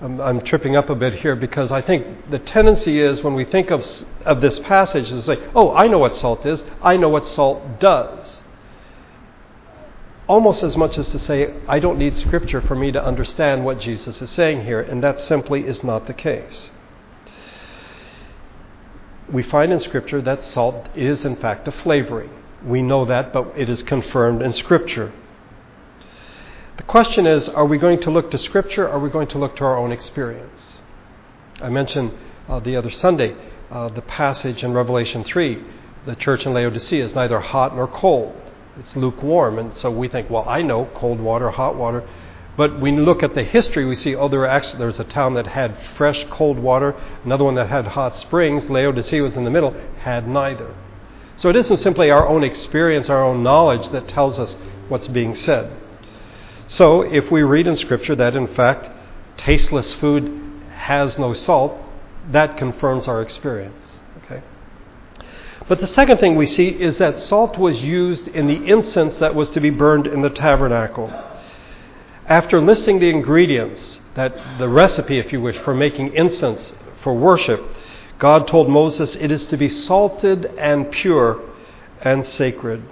I'm, 0.00 0.20
I'm, 0.20 0.40
tripping 0.40 0.76
up 0.76 0.88
a 0.88 0.94
bit 0.94 1.14
here 1.16 1.36
because 1.36 1.70
I 1.70 1.82
think 1.82 2.30
the 2.30 2.38
tendency 2.38 3.00
is 3.00 3.22
when 3.22 3.34
we 3.34 3.44
think 3.44 3.70
of, 3.70 3.86
of 4.24 4.40
this 4.40 4.58
passage 4.60 5.08
to 5.08 5.20
say, 5.20 5.38
oh, 5.54 5.74
I 5.74 5.88
know 5.88 5.98
what 5.98 6.16
salt 6.16 6.46
is, 6.46 6.62
I 6.82 6.96
know 6.96 7.10
what 7.10 7.26
salt 7.26 7.78
does. 7.78 8.40
Almost 10.26 10.62
as 10.62 10.76
much 10.76 10.96
as 10.96 11.08
to 11.10 11.18
say, 11.18 11.54
I 11.68 11.80
don't 11.80 11.98
need 11.98 12.16
Scripture 12.16 12.62
for 12.62 12.74
me 12.74 12.92
to 12.92 13.04
understand 13.04 13.64
what 13.64 13.80
Jesus 13.80 14.22
is 14.22 14.30
saying 14.30 14.64
here, 14.64 14.80
and 14.80 15.02
that 15.02 15.20
simply 15.20 15.66
is 15.66 15.84
not 15.84 16.06
the 16.06 16.14
case. 16.14 16.70
We 19.30 19.42
find 19.42 19.72
in 19.72 19.80
Scripture 19.80 20.22
that 20.22 20.44
salt 20.44 20.88
is, 20.94 21.24
in 21.24 21.36
fact, 21.36 21.68
a 21.68 21.72
flavoring. 21.72 22.30
We 22.64 22.80
know 22.80 23.04
that, 23.04 23.32
but 23.32 23.52
it 23.56 23.68
is 23.68 23.82
confirmed 23.82 24.40
in 24.40 24.52
Scripture. 24.52 25.12
The 26.80 26.86
question 26.86 27.26
is 27.26 27.46
are 27.50 27.66
we 27.66 27.76
going 27.76 28.00
to 28.00 28.10
look 28.10 28.30
to 28.30 28.38
Scripture 28.38 28.86
or 28.86 28.92
are 28.92 28.98
we 28.98 29.10
going 29.10 29.28
to 29.28 29.38
look 29.38 29.54
to 29.56 29.64
our 29.64 29.76
own 29.76 29.92
experience? 29.92 30.80
I 31.60 31.68
mentioned 31.68 32.10
uh, 32.48 32.58
the 32.60 32.74
other 32.74 32.90
Sunday 32.90 33.36
uh, 33.70 33.90
the 33.90 34.00
passage 34.00 34.64
in 34.64 34.72
Revelation 34.72 35.22
3 35.22 35.62
the 36.06 36.14
church 36.14 36.46
in 36.46 36.54
Laodicea 36.54 37.04
is 37.04 37.14
neither 37.14 37.38
hot 37.40 37.76
nor 37.76 37.86
cold, 37.86 38.34
it's 38.78 38.96
lukewarm. 38.96 39.58
And 39.58 39.76
so 39.76 39.90
we 39.90 40.08
think, 40.08 40.30
well, 40.30 40.48
I 40.48 40.62
know 40.62 40.88
cold 40.94 41.20
water, 41.20 41.50
hot 41.50 41.76
water. 41.76 42.08
But 42.56 42.80
when 42.80 42.96
you 42.96 43.04
look 43.04 43.22
at 43.22 43.34
the 43.34 43.44
history, 43.44 43.84
we 43.84 43.94
see, 43.94 44.16
oh, 44.16 44.28
there, 44.28 44.46
actually, 44.46 44.78
there 44.78 44.86
was 44.86 44.98
a 44.98 45.04
town 45.04 45.34
that 45.34 45.48
had 45.48 45.76
fresh, 45.98 46.24
cold 46.30 46.58
water, 46.58 46.96
another 47.26 47.44
one 47.44 47.56
that 47.56 47.68
had 47.68 47.88
hot 47.88 48.16
springs. 48.16 48.64
Laodicea 48.70 49.22
was 49.22 49.36
in 49.36 49.44
the 49.44 49.50
middle, 49.50 49.74
had 49.98 50.26
neither. 50.26 50.74
So 51.36 51.50
it 51.50 51.56
isn't 51.56 51.76
simply 51.76 52.10
our 52.10 52.26
own 52.26 52.42
experience, 52.42 53.10
our 53.10 53.22
own 53.22 53.42
knowledge 53.42 53.90
that 53.90 54.08
tells 54.08 54.38
us 54.38 54.56
what's 54.88 55.08
being 55.08 55.34
said. 55.34 55.76
So 56.70 57.02
if 57.02 57.32
we 57.32 57.42
read 57.42 57.66
in 57.66 57.74
Scripture 57.74 58.14
that, 58.14 58.36
in 58.36 58.46
fact, 58.54 58.88
tasteless 59.36 59.92
food 59.94 60.62
has 60.76 61.18
no 61.18 61.34
salt, 61.34 61.76
that 62.30 62.56
confirms 62.56 63.08
our 63.08 63.20
experience. 63.22 63.84
Okay? 64.18 64.42
But 65.68 65.80
the 65.80 65.88
second 65.88 66.18
thing 66.18 66.36
we 66.36 66.46
see 66.46 66.68
is 66.68 66.98
that 66.98 67.18
salt 67.18 67.58
was 67.58 67.82
used 67.82 68.28
in 68.28 68.46
the 68.46 68.64
incense 68.66 69.18
that 69.18 69.34
was 69.34 69.48
to 69.50 69.60
be 69.60 69.70
burned 69.70 70.06
in 70.06 70.22
the 70.22 70.30
tabernacle. 70.30 71.12
After 72.26 72.60
listing 72.60 73.00
the 73.00 73.10
ingredients, 73.10 73.98
that 74.14 74.58
the 74.58 74.68
recipe, 74.68 75.18
if 75.18 75.32
you 75.32 75.40
wish, 75.40 75.58
for 75.58 75.74
making 75.74 76.14
incense 76.14 76.72
for 77.02 77.14
worship, 77.14 77.64
God 78.20 78.46
told 78.46 78.70
Moses, 78.70 79.16
It 79.16 79.32
is 79.32 79.44
to 79.46 79.56
be 79.56 79.68
salted 79.68 80.46
and 80.56 80.92
pure 80.92 81.42
and 82.00 82.24
sacred. 82.24 82.84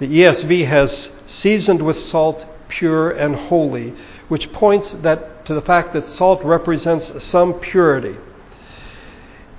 The 0.00 0.08
ESV 0.08 0.66
has 0.66 1.10
seasoned 1.28 1.82
with 1.82 1.98
salt, 1.98 2.44
pure 2.68 3.10
and 3.10 3.36
holy, 3.36 3.94
which 4.28 4.52
points 4.52 4.92
that, 5.02 5.44
to 5.46 5.54
the 5.54 5.60
fact 5.62 5.92
that 5.94 6.08
salt 6.08 6.42
represents 6.44 7.24
some 7.24 7.54
purity. 7.54 8.16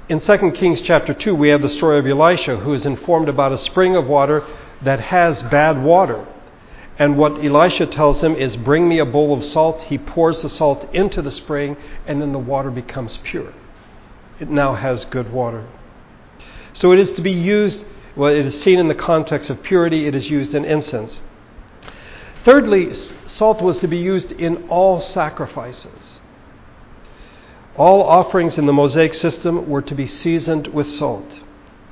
In 0.10 0.20
2 0.20 0.52
Kings 0.52 0.82
chapter 0.82 1.14
2, 1.14 1.36
we 1.36 1.50
have 1.50 1.62
the 1.62 1.70
story 1.70 2.00
of 2.00 2.08
Elisha, 2.08 2.58
who 2.58 2.74
is 2.74 2.86
informed 2.86 3.30
about 3.30 3.52
a 3.52 3.58
spring 3.58 3.96
of 3.96 4.08
water 4.08 4.46
that 4.82 5.00
has 5.00 5.42
bad 5.44 5.84
water. 5.84 6.26
And 7.00 7.18
what 7.18 7.44
Elisha 7.44 7.86
tells 7.88 8.24
him 8.24 8.36
is, 8.36 8.56
Bring 8.56 8.88
me 8.88 9.00
a 9.00 9.06
bowl 9.06 9.38
of 9.38 9.44
salt. 9.44 9.84
He 9.84 9.98
pours 9.98 10.42
the 10.42 10.50
salt 10.50 10.88
into 10.94 11.22
the 11.22 11.32
spring, 11.32 11.78
and 12.08 12.22
then 12.22 12.32
the 12.32 12.40
water 12.40 12.72
becomes 12.72 13.18
pure 13.18 13.54
it 14.40 14.50
now 14.50 14.76
has 14.76 15.06
good 15.06 15.32
water. 15.32 15.68
So 16.74 16.92
it 16.92 17.00
is 17.00 17.12
to 17.14 17.22
be 17.22 17.32
used, 17.32 17.84
well, 18.16 18.32
it 18.32 18.46
is 18.46 18.62
seen 18.62 18.80
in 18.80 18.88
the 18.88 18.96
context 18.96 19.50
of 19.50 19.64
purity, 19.64 20.06
it 20.06 20.16
is 20.16 20.30
used 20.30 20.54
in 20.54 20.64
incense. 20.64 21.20
Thirdly, 22.46 22.94
salt 23.26 23.62
was 23.62 23.80
to 23.80 23.88
be 23.88 23.98
used 23.98 24.32
in 24.32 24.68
all 24.70 25.02
sacrifices. 25.02 26.20
All 27.76 28.04
offerings 28.04 28.58
in 28.58 28.66
the 28.66 28.74
Mosaic 28.74 29.14
system 29.14 29.70
were 29.70 29.82
to 29.84 29.96
be 29.96 30.08
seasoned 30.08 30.68
with 30.68 30.90
salt. 30.90 31.42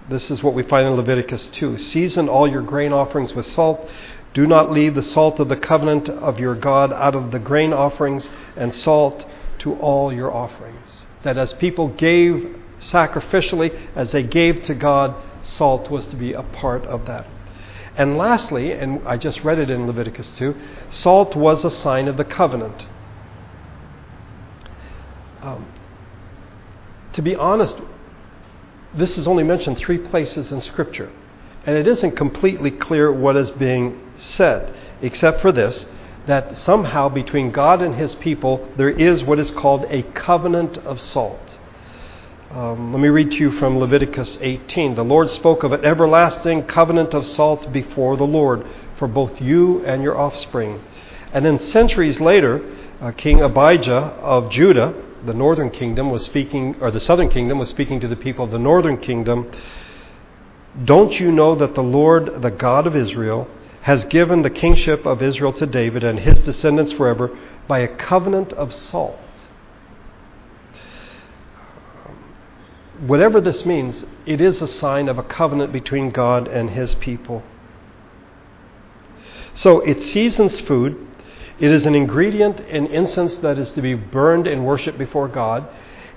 This 0.09 0.31
is 0.31 0.41
what 0.41 0.53
we 0.53 0.63
find 0.63 0.87
in 0.87 0.93
Leviticus 0.95 1.47
2. 1.47 1.77
Season 1.77 2.29
all 2.29 2.47
your 2.47 2.61
grain 2.61 2.93
offerings 2.93 3.33
with 3.33 3.45
salt. 3.45 3.87
Do 4.33 4.47
not 4.47 4.71
leave 4.71 4.95
the 4.95 5.01
salt 5.01 5.39
of 5.39 5.49
the 5.49 5.57
covenant 5.57 6.09
of 6.09 6.39
your 6.39 6.55
God 6.55 6.91
out 6.91 7.15
of 7.15 7.31
the 7.31 7.39
grain 7.39 7.73
offerings, 7.73 8.27
and 8.55 8.73
salt 8.73 9.25
to 9.59 9.75
all 9.75 10.11
your 10.13 10.33
offerings 10.33 11.05
that 11.25 11.39
as 11.39 11.51
people 11.53 11.87
gave 11.87 12.55
sacrificially, 12.79 13.75
as 13.95 14.11
they 14.11 14.21
gave 14.21 14.63
to 14.63 14.75
God, 14.75 15.15
salt 15.43 15.89
was 15.89 16.05
to 16.07 16.15
be 16.15 16.33
a 16.33 16.43
part 16.43 16.85
of 16.85 17.07
that. 17.07 17.25
And 17.97 18.17
lastly, 18.17 18.73
and 18.73 19.07
I 19.07 19.17
just 19.17 19.43
read 19.43 19.57
it 19.57 19.69
in 19.69 19.87
Leviticus 19.87 20.31
2, 20.37 20.55
salt 20.91 21.35
was 21.35 21.63
a 21.63 21.71
sign 21.71 22.07
of 22.07 22.17
the 22.17 22.25
covenant. 22.25 22.85
Um, 25.41 25.67
to 27.13 27.21
be 27.21 27.35
honest, 27.35 27.77
this 28.93 29.17
is 29.17 29.27
only 29.27 29.43
mentioned 29.43 29.77
three 29.77 29.97
places 29.97 30.51
in 30.51 30.59
Scripture, 30.61 31.11
and 31.65 31.77
it 31.77 31.87
isn't 31.87 32.17
completely 32.17 32.71
clear 32.71 33.11
what 33.11 33.37
is 33.37 33.51
being 33.51 34.01
said, 34.17 34.75
except 35.01 35.41
for 35.41 35.51
this 35.51 35.85
that 36.25 36.57
somehow 36.57 37.07
between 37.07 37.51
God 37.51 37.81
and 37.81 37.95
his 37.95 38.15
people 38.15 38.67
there 38.77 38.89
is 38.89 39.23
what 39.23 39.39
is 39.39 39.51
called 39.51 39.85
a 39.89 40.01
covenant 40.13 40.77
of 40.79 40.99
salt. 40.99 41.54
Um, 42.55 42.93
let 42.93 43.01
me 43.01 43.09
read 43.09 43.31
to 43.31 43.37
you 43.37 43.51
from 43.59 43.79
Leviticus 43.79 44.37
18. 44.39 44.95
The 44.95 45.03
Lord 45.03 45.29
spoke 45.29 45.63
of 45.63 45.73
an 45.73 45.83
everlasting 45.83 46.63
covenant 46.63 47.13
of 47.13 47.25
salt 47.25 47.73
before 47.73 48.15
the 48.15 48.23
Lord 48.23 48.65
for 48.97 49.09
both 49.09 49.41
you 49.41 49.85
and 49.85 50.01
your 50.01 50.17
offspring. 50.17 50.81
And 51.33 51.43
then 51.43 51.59
centuries 51.59 52.21
later, 52.21 52.63
uh, 53.01 53.11
King 53.11 53.41
Abijah 53.41 53.91
of 54.21 54.49
Judah, 54.49 54.93
the 55.25 55.33
northern 55.33 55.69
kingdom, 55.69 56.09
was 56.11 56.23
speaking, 56.23 56.77
or 56.79 56.91
the 56.91 56.99
southern 57.01 57.27
kingdom 57.27 57.59
was 57.59 57.67
speaking 57.67 57.99
to 57.99 58.07
the 58.07 58.15
people 58.15 58.45
of 58.45 58.51
the 58.51 58.57
northern 58.57 58.99
kingdom. 58.99 59.51
Don't 60.85 61.19
you 61.19 61.33
know 61.33 61.55
that 61.55 61.75
the 61.75 61.83
Lord, 61.83 62.41
the 62.41 62.51
God 62.51 62.87
of 62.87 62.95
Israel, 62.95 63.49
has 63.81 64.05
given 64.05 64.43
the 64.43 64.49
kingship 64.49 65.05
of 65.05 65.21
Israel 65.21 65.51
to 65.51 65.65
David 65.65 66.05
and 66.05 66.21
his 66.21 66.39
descendants 66.45 66.93
forever 66.93 67.37
by 67.67 67.79
a 67.79 67.93
covenant 67.93 68.53
of 68.53 68.73
salt? 68.73 69.19
Whatever 72.99 73.41
this 73.41 73.65
means, 73.65 74.05
it 74.25 74.39
is 74.39 74.61
a 74.61 74.67
sign 74.67 75.09
of 75.09 75.17
a 75.17 75.23
covenant 75.23 75.73
between 75.73 76.11
God 76.11 76.47
and 76.47 76.69
his 76.69 76.95
people. 76.95 77.43
So 79.53 79.81
it 79.81 80.01
seasons 80.01 80.59
food. 80.61 81.05
It 81.59 81.71
is 81.71 81.85
an 81.85 81.95
ingredient 81.95 82.59
in 82.61 82.87
incense 82.87 83.37
that 83.37 83.57
is 83.57 83.71
to 83.71 83.81
be 83.81 83.93
burned 83.95 84.47
in 84.47 84.63
worship 84.63 84.97
before 84.97 85.27
God. 85.27 85.67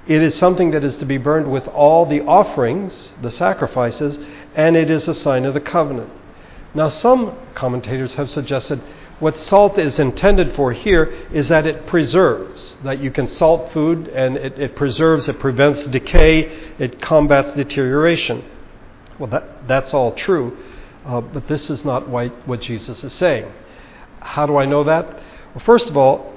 It 0.07 0.23
is 0.23 0.35
something 0.35 0.71
that 0.71 0.85
is 0.85 0.97
to 0.97 1.05
be 1.05 1.19
burned 1.19 1.51
with 1.51 1.69
all 1.69 2.07
the 2.07 2.23
offerings, 2.23 3.13
the 3.23 3.31
sacrifices, 3.31 4.19
and 4.55 4.77
it 4.77 4.91
is 4.91 5.07
a 5.07 5.15
sign 5.15 5.45
of 5.45 5.55
the 5.55 5.61
covenant. 5.61 6.11
Now, 6.75 6.89
some 6.89 7.37
commentators 7.55 8.15
have 8.15 8.31
suggested 8.31 8.81
what 9.21 9.37
salt 9.37 9.79
is 9.79 9.99
intended 9.99 10.55
for 10.55 10.73
here 10.73 11.05
is 11.33 11.49
that 11.49 11.67
it 11.67 11.87
preserves, 11.87 12.77
that 12.85 13.01
you 13.01 13.11
can 13.11 13.27
salt 13.27 13.73
food 13.73 14.07
and 14.09 14.37
it, 14.37 14.59
it 14.59 14.77
preserves, 14.77 15.29
it 15.29 15.41
prevents 15.41 15.85
decay, 15.89 16.43
it 16.79 17.01
combats 17.03 17.55
deterioration. 17.55 18.45
Well, 19.19 19.31
that, 19.31 19.67
that's 19.67 19.93
all 19.93 20.13
true. 20.13 20.57
Uh, 21.05 21.21
but 21.21 21.49
this 21.49 21.69
is 21.69 21.85
not 21.85 22.09
what 22.09 22.61
Jesus 22.61 23.03
is 23.03 23.13
saying. 23.13 23.51
How 24.21 24.47
do 24.47 24.57
I 24.57 24.67
know 24.67 24.85
that? 24.85 25.07
Well, 25.55 25.65
first 25.65 25.89
of 25.89 25.97
all, 25.97 26.35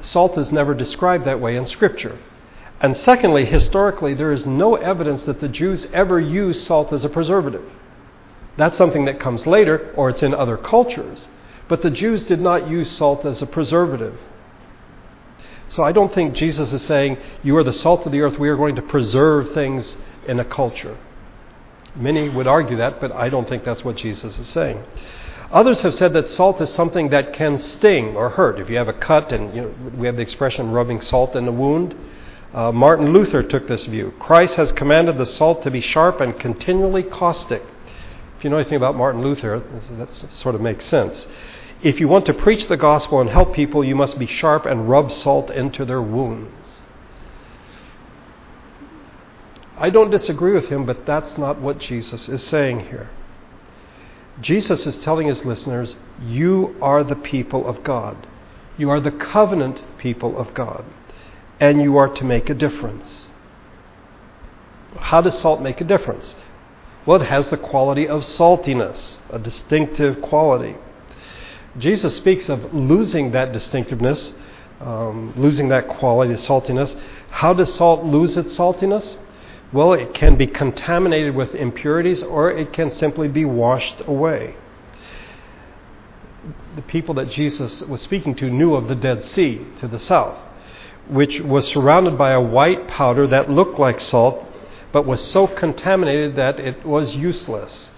salt 0.00 0.38
is 0.38 0.52
never 0.52 0.74
described 0.74 1.24
that 1.24 1.40
way 1.40 1.56
in 1.56 1.66
Scripture. 1.66 2.18
And 2.80 2.96
secondly, 2.96 3.46
historically, 3.46 4.14
there 4.14 4.32
is 4.32 4.44
no 4.44 4.74
evidence 4.76 5.22
that 5.22 5.40
the 5.40 5.48
Jews 5.48 5.86
ever 5.92 6.20
used 6.20 6.64
salt 6.64 6.92
as 6.92 7.04
a 7.04 7.08
preservative. 7.08 7.64
That's 8.56 8.76
something 8.76 9.06
that 9.06 9.18
comes 9.18 9.46
later, 9.46 9.92
or 9.96 10.10
it's 10.10 10.22
in 10.22 10.34
other 10.34 10.56
cultures. 10.56 11.28
But 11.68 11.82
the 11.82 11.90
Jews 11.90 12.22
did 12.24 12.40
not 12.40 12.68
use 12.68 12.90
salt 12.90 13.24
as 13.24 13.42
a 13.42 13.46
preservative. 13.46 14.18
So 15.70 15.82
I 15.82 15.92
don't 15.92 16.14
think 16.14 16.34
Jesus 16.34 16.72
is 16.72 16.82
saying, 16.82 17.18
You 17.42 17.56
are 17.56 17.64
the 17.64 17.72
salt 17.72 18.06
of 18.06 18.12
the 18.12 18.20
earth, 18.20 18.38
we 18.38 18.48
are 18.48 18.56
going 18.56 18.76
to 18.76 18.82
preserve 18.82 19.52
things 19.52 19.96
in 20.26 20.38
a 20.38 20.44
culture. 20.44 20.96
Many 21.94 22.28
would 22.28 22.46
argue 22.46 22.76
that, 22.76 23.00
but 23.00 23.10
I 23.12 23.28
don't 23.28 23.48
think 23.48 23.64
that's 23.64 23.84
what 23.84 23.96
Jesus 23.96 24.38
is 24.38 24.46
saying. 24.48 24.84
Others 25.50 25.80
have 25.80 25.94
said 25.94 26.12
that 26.12 26.28
salt 26.28 26.60
is 26.60 26.70
something 26.70 27.10
that 27.10 27.32
can 27.32 27.58
sting 27.58 28.16
or 28.16 28.30
hurt. 28.30 28.58
If 28.58 28.68
you 28.68 28.76
have 28.76 28.88
a 28.88 28.92
cut, 28.92 29.32
and 29.32 29.54
you 29.54 29.62
know, 29.62 29.74
we 29.96 30.06
have 30.06 30.16
the 30.16 30.22
expression 30.22 30.72
rubbing 30.72 31.00
salt 31.00 31.36
in 31.36 31.46
the 31.46 31.52
wound. 31.52 31.94
Uh, 32.52 32.72
Martin 32.72 33.12
Luther 33.12 33.42
took 33.42 33.68
this 33.68 33.84
view. 33.84 34.12
Christ 34.18 34.54
has 34.54 34.72
commanded 34.72 35.18
the 35.18 35.26
salt 35.26 35.62
to 35.62 35.70
be 35.70 35.80
sharp 35.80 36.20
and 36.20 36.38
continually 36.38 37.02
caustic. 37.02 37.62
If 38.36 38.44
you 38.44 38.50
know 38.50 38.56
anything 38.56 38.76
about 38.76 38.96
Martin 38.96 39.22
Luther, 39.22 39.62
that 39.98 40.12
sort 40.32 40.54
of 40.54 40.60
makes 40.60 40.84
sense. 40.86 41.26
If 41.82 42.00
you 42.00 42.08
want 42.08 42.26
to 42.26 42.34
preach 42.34 42.68
the 42.68 42.76
gospel 42.76 43.20
and 43.20 43.28
help 43.28 43.54
people, 43.54 43.84
you 43.84 43.94
must 43.94 44.18
be 44.18 44.26
sharp 44.26 44.64
and 44.66 44.88
rub 44.88 45.12
salt 45.12 45.50
into 45.50 45.84
their 45.84 46.02
wounds. 46.02 46.82
I 49.78 49.90
don't 49.90 50.10
disagree 50.10 50.52
with 50.52 50.68
him, 50.68 50.86
but 50.86 51.04
that's 51.04 51.36
not 51.36 51.60
what 51.60 51.78
Jesus 51.78 52.28
is 52.28 52.42
saying 52.42 52.86
here. 52.86 53.10
Jesus 54.40 54.86
is 54.86 54.96
telling 54.98 55.28
his 55.28 55.44
listeners, 55.44 55.96
You 56.20 56.76
are 56.80 57.04
the 57.04 57.14
people 57.14 57.66
of 57.66 57.84
God. 57.84 58.26
You 58.78 58.90
are 58.90 59.00
the 59.00 59.10
covenant 59.10 59.82
people 59.98 60.38
of 60.38 60.54
God. 60.54 60.84
And 61.60 61.82
you 61.82 61.96
are 61.98 62.08
to 62.08 62.24
make 62.24 62.48
a 62.48 62.54
difference. 62.54 63.28
How 64.98 65.20
does 65.20 65.38
salt 65.40 65.60
make 65.60 65.80
a 65.80 65.84
difference? 65.84 66.34
Well, 67.04 67.20
it 67.22 67.26
has 67.26 67.50
the 67.50 67.56
quality 67.56 68.08
of 68.08 68.22
saltiness, 68.22 69.18
a 69.30 69.38
distinctive 69.38 70.20
quality. 70.22 70.76
Jesus 71.78 72.16
speaks 72.16 72.48
of 72.48 72.72
losing 72.72 73.32
that 73.32 73.52
distinctiveness, 73.52 74.32
um, 74.80 75.32
losing 75.36 75.68
that 75.68 75.88
quality 75.88 76.34
of 76.34 76.40
saltiness. 76.40 76.94
How 77.30 77.52
does 77.52 77.74
salt 77.74 78.04
lose 78.04 78.36
its 78.36 78.56
saltiness? 78.56 79.16
Well, 79.72 79.92
it 79.92 80.14
can 80.14 80.36
be 80.36 80.46
contaminated 80.46 81.34
with 81.34 81.54
impurities 81.54 82.22
or 82.22 82.50
it 82.50 82.72
can 82.72 82.90
simply 82.90 83.28
be 83.28 83.44
washed 83.44 84.00
away. 84.06 84.54
The 86.76 86.82
people 86.82 87.14
that 87.14 87.30
Jesus 87.30 87.82
was 87.82 88.00
speaking 88.02 88.34
to 88.36 88.48
knew 88.48 88.74
of 88.74 88.88
the 88.88 88.94
Dead 88.94 89.24
Sea 89.24 89.66
to 89.76 89.88
the 89.88 89.98
south, 89.98 90.38
which 91.08 91.40
was 91.40 91.66
surrounded 91.68 92.16
by 92.16 92.30
a 92.32 92.40
white 92.40 92.86
powder 92.86 93.26
that 93.26 93.50
looked 93.50 93.78
like 93.78 94.00
salt 94.00 94.46
but 94.92 95.04
was 95.04 95.22
so 95.30 95.46
contaminated 95.46 96.36
that 96.36 96.58
it 96.58 96.86
was 96.86 97.14
useless. 97.16 97.90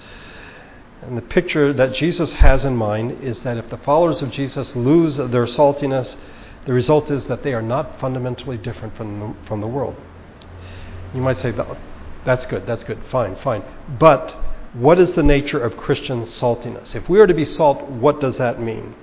And 1.02 1.16
the 1.16 1.22
picture 1.22 1.72
that 1.72 1.94
Jesus 1.94 2.32
has 2.34 2.64
in 2.64 2.76
mind 2.76 3.22
is 3.22 3.40
that 3.40 3.56
if 3.56 3.70
the 3.70 3.78
followers 3.78 4.20
of 4.20 4.30
Jesus 4.30 4.74
lose 4.74 5.16
their 5.16 5.46
saltiness, 5.46 6.16
the 6.64 6.72
result 6.72 7.10
is 7.10 7.26
that 7.26 7.42
they 7.42 7.54
are 7.54 7.62
not 7.62 8.00
fundamentally 8.00 8.56
different 8.56 8.96
from 8.96 9.20
the, 9.20 9.34
from 9.46 9.60
the 9.60 9.66
world. 9.66 9.96
You 11.14 11.22
might 11.22 11.38
say, 11.38 11.54
that's 12.24 12.44
good, 12.46 12.66
that's 12.66 12.84
good, 12.84 12.98
fine, 13.10 13.36
fine. 13.36 13.62
But 13.98 14.36
what 14.74 14.98
is 14.98 15.12
the 15.12 15.22
nature 15.22 15.60
of 15.60 15.76
Christian 15.76 16.24
saltiness? 16.24 16.94
If 16.94 17.08
we 17.08 17.20
are 17.20 17.26
to 17.26 17.34
be 17.34 17.44
salt, 17.44 17.88
what 17.88 18.20
does 18.20 18.36
that 18.38 18.60
mean? 18.60 18.94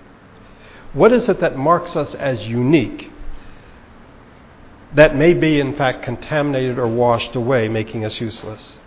What 0.94 1.12
is 1.12 1.28
it 1.28 1.40
that 1.40 1.58
marks 1.58 1.96
us 1.96 2.14
as 2.16 2.48
unique 2.48 3.12
that 4.94 5.16
may 5.16 5.34
be, 5.34 5.60
in 5.60 5.76
fact, 5.76 6.04
contaminated 6.04 6.78
or 6.78 6.88
washed 6.88 7.36
away, 7.36 7.68
making 7.68 8.06
us 8.06 8.22
useless? 8.22 8.80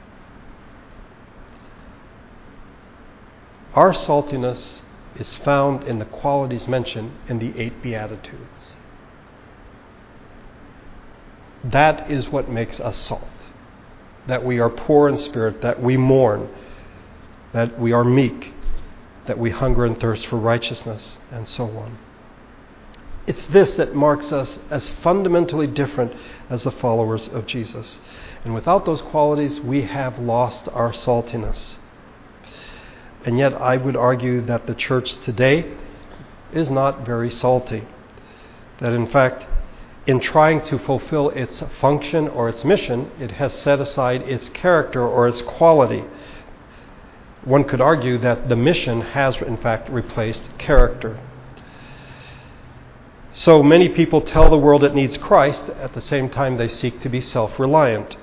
Our 3.78 3.92
saltiness 3.92 4.80
is 5.20 5.36
found 5.36 5.84
in 5.84 6.00
the 6.00 6.04
qualities 6.04 6.66
mentioned 6.66 7.12
in 7.28 7.38
the 7.38 7.56
eight 7.56 7.80
Beatitudes. 7.80 8.74
That 11.62 12.10
is 12.10 12.28
what 12.28 12.50
makes 12.50 12.80
us 12.80 12.96
salt. 12.96 13.22
That 14.26 14.44
we 14.44 14.58
are 14.58 14.68
poor 14.68 15.08
in 15.08 15.16
spirit, 15.16 15.62
that 15.62 15.80
we 15.80 15.96
mourn, 15.96 16.48
that 17.52 17.78
we 17.78 17.92
are 17.92 18.02
meek, 18.02 18.52
that 19.28 19.38
we 19.38 19.50
hunger 19.50 19.84
and 19.84 20.00
thirst 20.00 20.26
for 20.26 20.38
righteousness, 20.38 21.18
and 21.30 21.46
so 21.46 21.66
on. 21.78 21.98
It's 23.28 23.46
this 23.46 23.74
that 23.74 23.94
marks 23.94 24.32
us 24.32 24.58
as 24.70 24.88
fundamentally 25.04 25.68
different 25.68 26.14
as 26.50 26.64
the 26.64 26.72
followers 26.72 27.28
of 27.28 27.46
Jesus. 27.46 28.00
And 28.42 28.54
without 28.54 28.86
those 28.86 29.02
qualities, 29.02 29.60
we 29.60 29.82
have 29.82 30.18
lost 30.18 30.68
our 30.72 30.92
saltiness. 30.92 31.76
And 33.24 33.38
yet, 33.38 33.52
I 33.54 33.76
would 33.76 33.96
argue 33.96 34.40
that 34.46 34.66
the 34.66 34.74
church 34.74 35.14
today 35.24 35.72
is 36.52 36.70
not 36.70 37.04
very 37.04 37.30
salty. 37.30 37.86
That 38.80 38.92
in 38.92 39.08
fact, 39.08 39.46
in 40.06 40.20
trying 40.20 40.64
to 40.66 40.78
fulfill 40.78 41.30
its 41.30 41.62
function 41.80 42.28
or 42.28 42.48
its 42.48 42.64
mission, 42.64 43.10
it 43.20 43.32
has 43.32 43.52
set 43.52 43.80
aside 43.80 44.22
its 44.22 44.48
character 44.50 45.06
or 45.06 45.28
its 45.28 45.42
quality. 45.42 46.04
One 47.44 47.64
could 47.64 47.80
argue 47.80 48.18
that 48.18 48.48
the 48.48 48.56
mission 48.56 49.00
has, 49.00 49.36
in 49.36 49.58
fact, 49.58 49.90
replaced 49.90 50.56
character. 50.58 51.20
So 53.32 53.62
many 53.62 53.88
people 53.88 54.20
tell 54.20 54.48
the 54.50 54.58
world 54.58 54.82
it 54.82 54.94
needs 54.94 55.16
Christ, 55.16 55.68
at 55.80 55.92
the 55.92 56.00
same 56.00 56.28
time, 56.30 56.56
they 56.56 56.68
seek 56.68 57.00
to 57.02 57.08
be 57.08 57.20
self 57.20 57.58
reliant. 57.58 58.16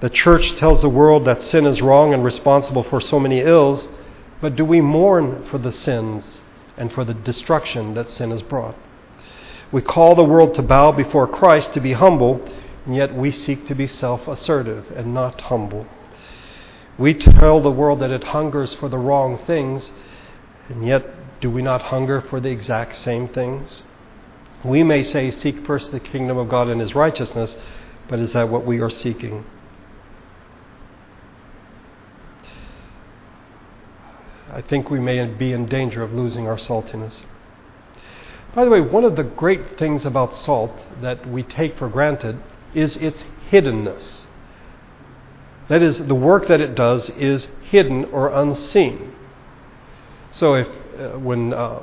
The 0.00 0.10
church 0.10 0.56
tells 0.56 0.82
the 0.82 0.88
world 0.88 1.24
that 1.24 1.42
sin 1.42 1.64
is 1.64 1.80
wrong 1.80 2.12
and 2.12 2.24
responsible 2.24 2.82
for 2.82 3.00
so 3.00 3.18
many 3.18 3.40
ills, 3.40 3.88
but 4.40 4.56
do 4.56 4.64
we 4.64 4.80
mourn 4.80 5.44
for 5.50 5.58
the 5.58 5.72
sins 5.72 6.40
and 6.76 6.92
for 6.92 7.04
the 7.04 7.14
destruction 7.14 7.94
that 7.94 8.10
sin 8.10 8.30
has 8.30 8.42
brought? 8.42 8.76
We 9.72 9.82
call 9.82 10.14
the 10.14 10.24
world 10.24 10.54
to 10.54 10.62
bow 10.62 10.92
before 10.92 11.26
Christ 11.26 11.72
to 11.74 11.80
be 11.80 11.92
humble, 11.92 12.40
and 12.84 12.94
yet 12.94 13.14
we 13.14 13.30
seek 13.30 13.66
to 13.66 13.74
be 13.74 13.86
self 13.86 14.28
assertive 14.28 14.90
and 14.94 15.12
not 15.12 15.40
humble. 15.42 15.86
We 16.98 17.14
tell 17.14 17.60
the 17.60 17.70
world 17.70 18.00
that 18.00 18.10
it 18.10 18.24
hungers 18.24 18.74
for 18.74 18.88
the 18.88 18.98
wrong 18.98 19.38
things, 19.46 19.90
and 20.68 20.86
yet 20.86 21.40
do 21.40 21.50
we 21.50 21.62
not 21.62 21.82
hunger 21.82 22.20
for 22.20 22.40
the 22.40 22.50
exact 22.50 22.96
same 22.96 23.28
things? 23.28 23.82
We 24.64 24.82
may 24.82 25.02
say, 25.02 25.30
Seek 25.30 25.66
first 25.66 25.92
the 25.92 26.00
kingdom 26.00 26.38
of 26.38 26.48
God 26.48 26.68
and 26.68 26.80
his 26.80 26.94
righteousness, 26.94 27.56
but 28.08 28.18
is 28.18 28.32
that 28.32 28.48
what 28.48 28.64
we 28.64 28.80
are 28.80 28.90
seeking? 28.90 29.44
I 34.56 34.62
think 34.62 34.88
we 34.88 34.98
may 34.98 35.22
be 35.26 35.52
in 35.52 35.66
danger 35.66 36.02
of 36.02 36.14
losing 36.14 36.46
our 36.46 36.56
saltiness. 36.56 37.24
By 38.54 38.64
the 38.64 38.70
way, 38.70 38.80
one 38.80 39.04
of 39.04 39.14
the 39.14 39.22
great 39.22 39.78
things 39.78 40.06
about 40.06 40.34
salt 40.34 40.72
that 41.02 41.28
we 41.28 41.42
take 41.42 41.76
for 41.76 41.90
granted 41.90 42.38
is 42.74 42.96
its 42.96 43.22
hiddenness. 43.50 44.24
That 45.68 45.82
is, 45.82 45.98
the 45.98 46.14
work 46.14 46.48
that 46.48 46.62
it 46.62 46.74
does 46.74 47.10
is 47.10 47.48
hidden 47.68 48.06
or 48.06 48.28
unseen. 48.28 49.12
So, 50.32 50.54
if 50.54 50.68
uh, 50.98 51.18
when 51.18 51.52
uh, 51.52 51.82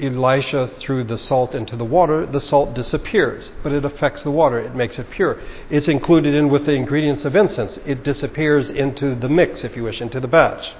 Elisha 0.00 0.68
threw 0.78 1.02
the 1.02 1.18
salt 1.18 1.52
into 1.52 1.74
the 1.74 1.84
water, 1.84 2.26
the 2.26 2.40
salt 2.40 2.74
disappears, 2.74 3.50
but 3.64 3.72
it 3.72 3.84
affects 3.84 4.22
the 4.22 4.30
water. 4.30 4.60
It 4.60 4.76
makes 4.76 5.00
it 5.00 5.10
pure. 5.10 5.40
It's 5.68 5.88
included 5.88 6.32
in 6.32 6.48
with 6.48 6.64
the 6.64 6.74
ingredients 6.74 7.24
of 7.24 7.34
incense. 7.34 7.76
It 7.84 8.04
disappears 8.04 8.70
into 8.70 9.16
the 9.16 9.28
mix, 9.28 9.64
if 9.64 9.74
you 9.74 9.82
wish, 9.82 10.00
into 10.00 10.20
the 10.20 10.28
batch. 10.28 10.72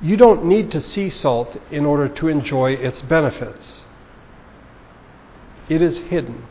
You 0.00 0.16
don't 0.16 0.44
need 0.44 0.70
to 0.72 0.80
see 0.80 1.08
salt 1.08 1.56
in 1.70 1.84
order 1.84 2.08
to 2.08 2.28
enjoy 2.28 2.72
its 2.72 3.02
benefits. 3.02 3.84
It 5.68 5.82
is 5.82 5.98
hidden. 5.98 6.46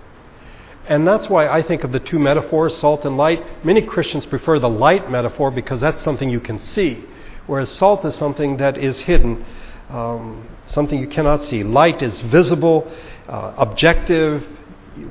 And 0.88 1.08
that's 1.08 1.30
why 1.30 1.48
I 1.48 1.64
think 1.64 1.84
of 1.84 1.92
the 1.92 2.00
two 2.00 2.20
metaphors, 2.20 2.78
salt 2.78 3.06
and 3.06 3.18
light. 3.18 3.66
Many 3.66 3.82
Christians 3.82 4.26
prefer 4.26 4.60
the 4.60 4.70
light 4.70 5.12
metaphor 5.12 5.52
because 5.52 5.82
that's 5.82 6.04
something 6.04 6.30
you 6.30 6.40
can 6.40 6.60
see, 6.60 7.04
whereas 7.46 7.70
salt 7.72 8.06
is 8.06 8.16
something 8.16 8.58
that 8.58 8.78
is 8.78 9.02
hidden 9.02 9.46
um, 9.90 10.48
something 10.68 11.00
you 11.00 11.08
cannot 11.08 11.44
see. 11.46 11.64
Light 11.64 12.02
is 12.02 12.20
visible, 12.22 12.92
uh, 13.28 13.54
objective, 13.58 14.46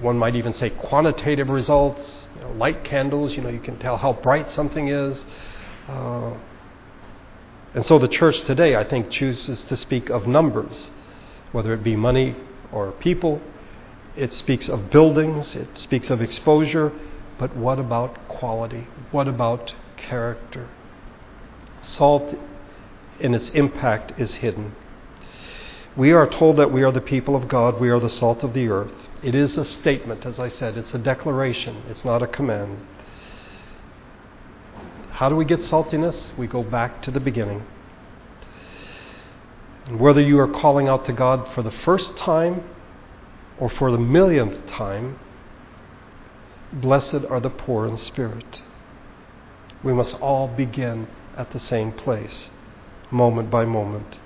one 0.01 0.19
might 0.19 0.37
even 0.37 0.53
say 0.53 0.71
quantitative 0.71 1.49
results. 1.49 2.29
You 2.35 2.43
know, 2.43 2.51
light 2.53 2.85
candles, 2.85 3.35
you 3.35 3.43
know, 3.43 3.49
you 3.49 3.61
can 3.61 3.79
tell 3.79 3.97
how 3.97 4.15
bright 4.15 4.51
something 4.51 4.89
is. 4.89 5.25
Uh, 5.89 6.35
and 7.77 7.85
so 7.85 7.99
the 7.99 8.09
church 8.09 8.41
today, 8.41 8.75
I 8.75 8.85
think, 8.85 9.11
chooses 9.11 9.61
to 9.65 9.77
speak 9.77 10.09
of 10.09 10.27
numbers, 10.27 10.91
whether 11.53 11.75
it 11.75 11.85
be 11.85 11.95
money 11.95 12.35
or 12.73 12.91
people. 12.91 13.43
It 14.17 14.33
speaks 14.33 14.67
of 14.71 14.89
buildings, 14.89 15.55
it 15.55 15.77
speaks 15.77 16.09
of 16.09 16.23
exposure, 16.23 16.91
but 17.39 17.55
what 17.55 17.79
about 17.79 18.29
quality? 18.29 18.89
What 19.11 19.29
about 19.29 19.75
character? 19.99 20.71
Salt 21.83 22.35
in 23.21 23.35
its 23.35 23.51
impact 23.51 24.19
is 24.19 24.37
hidden. 24.37 24.75
We 25.95 26.13
are 26.13 26.27
told 26.27 26.57
that 26.57 26.73
we 26.73 26.83
are 26.83 26.93
the 26.93 27.03
people 27.03 27.37
of 27.37 27.47
God, 27.47 27.79
we 27.79 27.91
are 27.91 28.01
the 28.01 28.09
salt 28.09 28.43
of 28.43 28.55
the 28.55 28.69
earth. 28.69 28.95
It 29.23 29.35
is 29.35 29.59
a 29.59 29.67
statement, 29.67 30.25
as 30.25 30.39
I 30.39 30.49
said, 30.49 30.79
it's 30.79 30.95
a 30.95 30.99
declaration, 30.99 31.83
it's 31.91 32.07
not 32.07 32.23
a 32.23 32.27
command. 32.27 32.87
How 35.17 35.31
do 35.31 35.37
we 35.37 35.47
get 35.47 35.61
saltiness? 35.61 36.37
We 36.37 36.47
go 36.47 36.63
back 36.63 37.01
to 37.03 37.11
the 37.11 37.21
beginning. 37.21 37.65
And 39.87 39.99
whether 39.99 40.21
you 40.21 40.39
are 40.39 40.49
calling 40.49 40.89
out 40.89 41.07
to 41.07 41.13
God 41.15 41.49
for 41.55 41.63
the 41.63 41.71
first 41.71 42.19
time 42.19 42.63
or 43.59 43.71
for 43.71 43.91
the 43.91 43.99
millionth 43.99 44.67
time, 44.67 45.19
blessed 46.71 47.25
are 47.31 47.41
the 47.41 47.49
poor 47.49 47.87
in 47.87 47.97
spirit. 47.97 48.61
We 49.83 49.95
must 49.95 50.15
all 50.17 50.49
begin 50.49 51.09
at 51.35 51.51
the 51.53 51.61
same 51.61 51.93
place 51.93 52.51
moment 53.11 53.51
by 53.51 53.65
moment. 53.65 54.19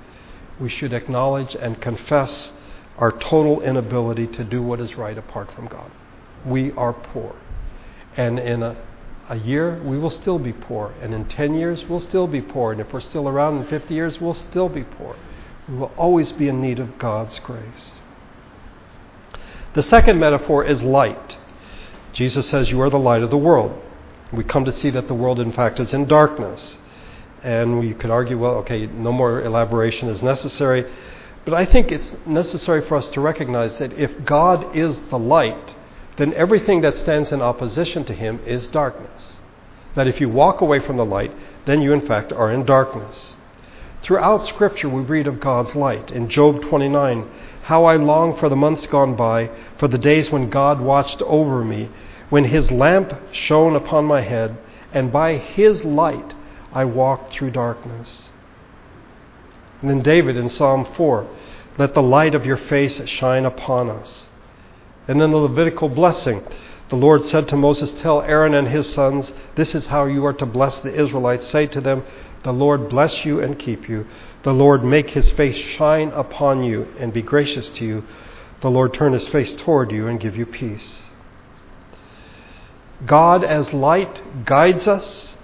We 0.59 0.69
should 0.69 0.93
acknowledge 0.93 1.55
and 1.55 1.81
confess 1.81 2.51
our 2.99 3.13
total 3.13 3.61
inability 3.61 4.27
to 4.27 4.43
do 4.43 4.61
what 4.61 4.81
is 4.81 4.97
right 4.97 5.17
apart 5.17 5.53
from 5.53 5.69
God. 5.69 5.93
We 6.45 6.73
are 6.73 6.93
poor. 6.93 7.37
And 8.17 8.41
in 8.41 8.65
a, 8.65 8.77
a 9.31 9.37
year, 9.37 9.81
we 9.85 9.97
will 9.97 10.11
still 10.11 10.41
be 10.41 10.53
poor. 10.53 10.93
And 11.01 11.15
in 11.15 11.25
10 11.27 11.55
years, 11.55 11.85
we'll 11.89 12.01
still 12.01 12.27
be 12.27 12.43
poor. 12.43 12.73
And 12.73 12.81
if 12.81 12.93
we're 12.93 13.01
still 13.01 13.29
around 13.29 13.59
in 13.59 13.67
50 13.69 13.95
years, 13.95 14.21
we'll 14.21 14.35
still 14.35 14.69
be 14.69 14.83
poor. 14.83 15.17
We 15.69 15.77
will 15.77 15.93
always 15.97 16.33
be 16.33 16.49
in 16.49 16.61
need 16.61 16.81
of 16.81 16.99
God's 16.99 17.39
grace. 17.39 17.93
The 19.75 19.85
second 19.85 20.19
metaphor 20.19 20.65
is 20.65 20.83
light. 20.83 21.39
Jesus 22.13 22.49
says, 22.49 22.71
You 22.71 22.81
are 22.81 22.91
the 22.91 22.99
light 22.99 23.23
of 23.23 23.31
the 23.31 23.37
world. 23.37 23.81
We 24.33 24.43
come 24.43 24.65
to 24.65 24.73
see 24.73 24.91
that 24.91 25.07
the 25.07 25.15
world, 25.15 25.39
in 25.39 25.53
fact, 25.53 25.79
is 25.79 25.95
in 25.95 26.07
darkness. 26.07 26.77
And 27.45 27.79
we 27.79 27.95
could 27.95 28.11
argue, 28.11 28.37
well, 28.37 28.55
okay, 28.57 28.87
no 28.87 29.13
more 29.13 29.43
elaboration 29.43 30.09
is 30.09 30.23
necessary. 30.23 30.91
But 31.45 31.55
I 31.55 31.65
think 31.65 31.93
it's 31.93 32.13
necessary 32.27 32.83
for 32.87 32.97
us 32.97 33.07
to 33.09 33.21
recognize 33.21 33.79
that 33.79 33.93
if 33.93 34.25
God 34.25 34.77
is 34.77 34.99
the 35.09 35.19
light, 35.19 35.77
then 36.21 36.35
everything 36.35 36.83
that 36.83 36.99
stands 36.99 37.33
in 37.33 37.41
opposition 37.41 38.05
to 38.05 38.13
him 38.13 38.39
is 38.45 38.67
darkness. 38.67 39.39
That 39.95 40.07
if 40.07 40.21
you 40.21 40.29
walk 40.29 40.61
away 40.61 40.79
from 40.79 40.99
the 40.99 41.05
light, 41.05 41.33
then 41.65 41.81
you 41.81 41.95
in 41.95 42.07
fact 42.07 42.31
are 42.31 42.53
in 42.53 42.67
darkness. 42.67 43.37
Throughout 44.03 44.47
Scripture, 44.47 44.91
we 44.91 45.01
read 45.01 45.27
of 45.27 45.41
God's 45.41 45.75
light. 45.75 46.11
In 46.11 46.29
Job 46.29 46.61
29, 46.61 47.27
how 47.63 47.87
I 47.87 47.97
long 47.97 48.37
for 48.37 48.51
the 48.51 48.57
months 48.57 48.87
gone 48.87 49.17
by, 49.17 49.49
for 49.79 49.89
the 49.89 49.97
days 49.97 50.31
when 50.31 50.51
God 50.51 50.83
watched 50.83 51.23
over 51.23 51.65
me, 51.65 51.89
when 52.29 52.45
his 52.45 52.71
lamp 52.71 53.15
shone 53.33 53.75
upon 53.75 54.05
my 54.05 54.21
head, 54.21 54.59
and 54.93 55.11
by 55.11 55.39
his 55.39 55.85
light 55.87 56.35
I 56.71 56.85
walked 56.85 57.33
through 57.33 57.53
darkness. 57.53 58.29
And 59.81 59.89
then 59.89 60.03
David 60.03 60.37
in 60.37 60.51
Psalm 60.51 60.87
4 60.99 61.27
let 61.79 61.95
the 61.95 62.03
light 62.03 62.35
of 62.35 62.45
your 62.45 62.59
face 62.59 63.09
shine 63.09 63.47
upon 63.47 63.89
us. 63.89 64.29
And 65.11 65.21
then 65.21 65.31
the 65.31 65.37
Levitical 65.37 65.89
blessing. 65.89 66.43
The 66.89 66.97
Lord 66.97 67.25
said 67.25 67.49
to 67.49 67.57
Moses, 67.57 67.91
Tell 68.01 68.23
Aaron 68.23 68.55
and 68.55 68.69
his 68.69 68.93
sons, 68.93 69.33
this 69.57 69.75
is 69.75 69.87
how 69.87 70.07
you 70.07 70.25
are 70.25 70.33
to 70.35 70.47
bless 70.47 70.79
the 70.79 70.95
Israelites. 70.95 71.51
Say 71.51 71.67
to 71.67 71.81
them, 71.81 72.05
The 72.45 72.53
Lord 72.53 72.89
bless 72.89 73.25
you 73.25 73.41
and 73.41 73.59
keep 73.59 73.89
you. 73.89 74.07
The 74.43 74.55
Lord 74.55 74.85
make 74.85 75.11
his 75.11 75.31
face 75.33 75.57
shine 75.57 76.09
upon 76.09 76.63
you 76.63 76.89
and 76.99 77.13
be 77.13 77.23
gracious 77.23 77.69
to 77.71 77.85
you. 77.85 78.05
The 78.61 78.71
Lord 78.71 78.95
turn 78.95 79.13
his 79.13 79.29
face 79.29 79.55
toward 79.57 79.91
you 79.93 80.07
and 80.07 80.21
give 80.21 80.37
you 80.37 80.47
peace. 80.47 81.03
God 83.05 83.45
as 83.45 83.73
light 83.73 84.45
guides 84.47 84.87
us 84.87 85.35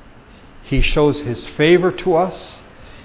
he 0.67 0.81
shows 0.81 1.21
His 1.21 1.47
favor 1.47 1.93
to 1.93 2.17
us. 2.17 2.59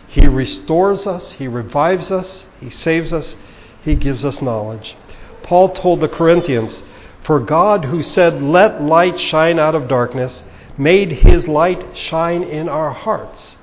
He 0.08 0.28
restores 0.28 1.06
us. 1.06 1.34
He 1.34 1.48
revives 1.48 2.10
us. 2.10 2.46
He 2.60 2.72
saves 2.72 3.14
us. 3.14 3.36
He 3.84 3.96
gives 3.96 4.26
us 4.26 4.42
knowledge. 4.42 4.96
Paul 5.44 5.74
told 5.74 6.02
the 6.02 6.08
Corinthians, 6.08 6.84
For 7.24 7.40
God, 7.40 7.86
who 7.86 8.02
said, 8.02 8.42
Let 8.42 8.82
light 8.82 9.20
shine 9.20 9.60
out 9.60 9.76
of 9.76 9.88
darkness, 9.88 10.44
made 10.78 11.12
His 11.12 11.48
light 11.48 11.96
shine 11.96 12.44
in 12.44 12.70
our 12.70 12.92
hearts 12.92 13.58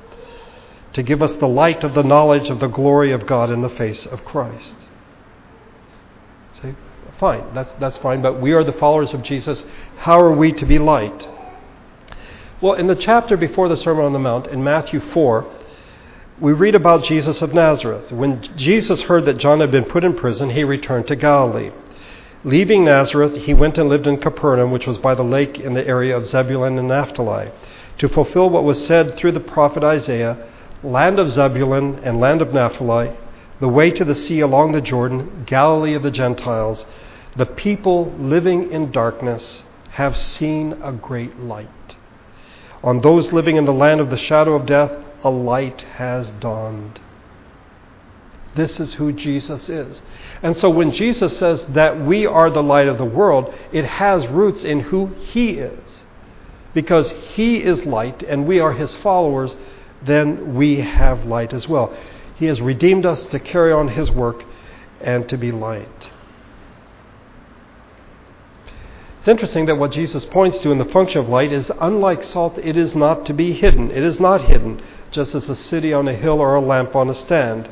to 0.93 1.03
give 1.03 1.23
us 1.23 1.33
the 1.33 1.49
light 1.49 1.85
of 1.85 1.95
the 1.95 2.03
knowledge 2.03 2.49
of 2.49 2.61
the 2.61 2.67
glory 2.67 3.13
of 3.13 3.27
God 3.27 3.51
in 3.51 3.63
the 3.63 3.69
face 3.69 4.07
of 4.07 4.25
Christ. 4.25 4.75
Say, 6.61 6.75
fine, 7.21 7.55
that's, 7.55 7.73
that's 7.75 7.99
fine, 7.99 8.23
but 8.23 8.41
we 8.41 8.53
are 8.53 8.65
the 8.65 8.73
followers 8.73 9.13
of 9.15 9.23
Jesus. 9.23 9.63
How 9.99 10.19
are 10.21 10.33
we 10.33 10.53
to 10.53 10.67
be 10.67 10.79
light? 10.79 11.29
Well, 12.61 12.75
in 12.75 12.89
the 12.89 12.97
chapter 12.97 13.37
before 13.37 13.69
the 13.69 13.77
Sermon 13.77 14.05
on 14.05 14.13
the 14.13 14.19
Mount, 14.19 14.49
in 14.49 14.65
Matthew 14.65 15.01
4, 15.13 15.58
we 16.41 16.53
read 16.53 16.75
about 16.75 17.05
Jesus 17.05 17.43
of 17.43 17.53
Nazareth. 17.53 18.13
When 18.13 18.43
Jesus 18.57 19.03
heard 19.03 19.25
that 19.27 19.39
John 19.39 19.61
had 19.61 19.73
been 19.73 19.85
put 19.85 20.05
in 20.05 20.15
prison, 20.15 20.51
he 20.51 20.63
returned 20.63 21.09
to 21.09 21.17
Galilee. 21.17 21.73
Leaving 22.45 22.85
Nazareth, 22.85 23.35
he 23.43 23.55
went 23.55 23.77
and 23.79 23.89
lived 23.89 24.07
in 24.07 24.19
Capernaum, 24.19 24.71
which 24.71 24.87
was 24.87 24.99
by 24.99 25.15
the 25.15 25.25
lake 25.25 25.59
in 25.59 25.75
the 25.75 25.87
area 25.87 26.17
of 26.17 26.29
Zebulun 26.29 26.79
and 26.79 26.89
Naphtali, 26.89 27.51
to 27.99 28.09
fulfill 28.09 28.49
what 28.51 28.63
was 28.63 28.87
said 28.87 29.17
through 29.17 29.33
the 29.33 29.41
prophet 29.41 29.83
Isaiah 29.83 30.47
land 30.85 31.19
of 31.19 31.33
Zebulun 31.33 31.99
and 32.05 32.21
land 32.21 32.41
of 32.41 32.55
Naphtali, 32.55 33.11
the 33.59 33.69
way 33.69 33.91
to 33.91 34.05
the 34.05 34.15
sea 34.15 34.39
along 34.39 34.71
the 34.71 34.81
Jordan, 34.81 35.43
Galilee 35.45 35.95
of 35.95 36.05
the 36.05 36.11
Gentiles. 36.13 36.87
The 37.35 37.47
people 37.47 38.13
living 38.17 38.71
in 38.71 38.93
darkness 38.93 39.65
have 39.91 40.17
seen 40.17 40.75
a 40.85 40.93
great 40.93 41.41
light. 41.41 41.69
On 42.85 43.01
those 43.01 43.33
living 43.33 43.57
in 43.57 43.65
the 43.65 43.73
land 43.73 44.01
of 44.01 44.11
the 44.11 44.17
shadow 44.17 44.55
of 44.55 44.67
death, 44.67 44.93
a 45.23 45.31
light 45.31 45.83
has 45.97 46.31
dawned. 46.41 47.01
This 48.55 48.81
is 48.81 48.95
who 48.95 49.13
Jesus 49.13 49.69
is. 49.69 50.03
And 50.43 50.57
so 50.57 50.69
when 50.71 50.93
Jesus 50.93 51.39
says 51.39 51.65
that 51.67 52.01
we 52.05 52.27
are 52.27 52.51
the 52.51 52.63
light 52.63 52.89
of 52.89 52.99
the 52.99 53.05
world, 53.05 53.55
it 53.73 53.85
has 53.85 54.27
roots 54.27 54.65
in 54.65 54.81
who 54.81 55.15
he 55.31 55.51
is. 55.51 56.05
Because 56.75 57.11
he 57.35 57.59
is 57.59 57.85
light 57.85 58.23
and 58.23 58.47
we 58.47 58.59
are 58.61 58.73
his 58.73 58.95
followers, 58.97 59.57
then 60.05 60.55
we 60.55 60.81
have 60.81 61.25
light 61.25 61.53
as 61.53 61.69
well. 61.69 61.97
He 62.37 62.47
has 62.47 62.61
redeemed 62.61 63.07
us 63.07 63.25
to 63.27 63.39
carry 63.39 63.73
on 63.73 63.89
his 63.89 64.11
work 64.11 64.45
and 65.01 65.29
to 65.29 65.37
be 65.37 65.53
light. 65.53 66.09
It's 69.29 69.33
interesting 69.43 69.67
that 69.67 69.77
what 69.77 69.93
Jesus 69.93 70.25
points 70.25 70.59
to 70.61 70.71
in 70.71 70.79
the 70.79 70.87
function 70.87 71.21
of 71.21 71.29
light 71.29 71.53
is 71.53 71.71
unlike 71.83 72.23
salt, 72.23 72.57
it 72.57 72.79
is 72.79 72.95
not 72.95 73.27
to 73.27 73.35
be 73.35 73.53
hidden. 73.53 73.91
It 73.91 74.03
is 74.03 74.19
not 74.19 74.45
hidden, 74.45 74.81
just 75.11 75.35
as 75.35 75.51
a 75.51 75.55
city 75.55 75.93
on 75.93 76.09
a 76.09 76.15
hill 76.15 76.41
or 76.41 76.55
a 76.55 76.63
lamp 76.63 76.97
on 76.97 77.11
a 77.11 77.15
stand. 77.15 77.69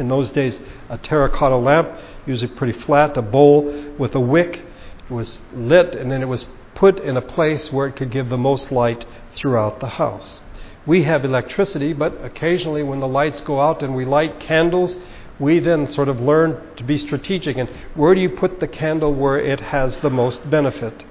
In 0.00 0.08
those 0.08 0.30
days, 0.30 0.58
a 0.88 0.98
terracotta 0.98 1.54
lamp, 1.54 1.88
usually 2.26 2.50
pretty 2.52 2.76
flat, 2.80 3.16
a 3.16 3.22
bowl 3.22 3.92
with 3.96 4.16
a 4.16 4.20
wick, 4.20 4.60
it 5.08 5.12
was 5.12 5.38
lit 5.54 5.94
and 5.94 6.10
then 6.10 6.20
it 6.20 6.26
was 6.26 6.46
put 6.74 6.98
in 6.98 7.16
a 7.16 7.22
place 7.22 7.72
where 7.72 7.86
it 7.86 7.94
could 7.94 8.10
give 8.10 8.28
the 8.28 8.36
most 8.36 8.72
light 8.72 9.04
throughout 9.36 9.78
the 9.78 9.86
house. 9.86 10.40
We 10.84 11.04
have 11.04 11.24
electricity, 11.24 11.92
but 11.92 12.24
occasionally 12.24 12.82
when 12.82 12.98
the 12.98 13.06
lights 13.06 13.40
go 13.42 13.60
out 13.60 13.84
and 13.84 13.94
we 13.94 14.04
light 14.04 14.40
candles, 14.40 14.98
we 15.38 15.58
then 15.58 15.90
sort 15.90 16.08
of 16.08 16.20
learn 16.20 16.60
to 16.76 16.84
be 16.84 16.98
strategic 16.98 17.56
and 17.56 17.68
where 17.94 18.14
do 18.14 18.20
you 18.20 18.30
put 18.30 18.60
the 18.60 18.68
candle 18.68 19.14
where 19.14 19.38
it 19.38 19.60
has 19.60 19.96
the 19.98 20.10
most 20.10 20.48
benefit? 20.50 21.04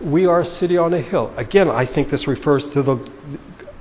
We 0.00 0.26
are 0.26 0.40
a 0.40 0.46
city 0.46 0.76
on 0.76 0.92
a 0.92 1.00
hill. 1.00 1.32
Again, 1.36 1.68
I 1.68 1.86
think 1.86 2.10
this 2.10 2.26
refers 2.26 2.64
to 2.72 2.82
the 2.82 3.08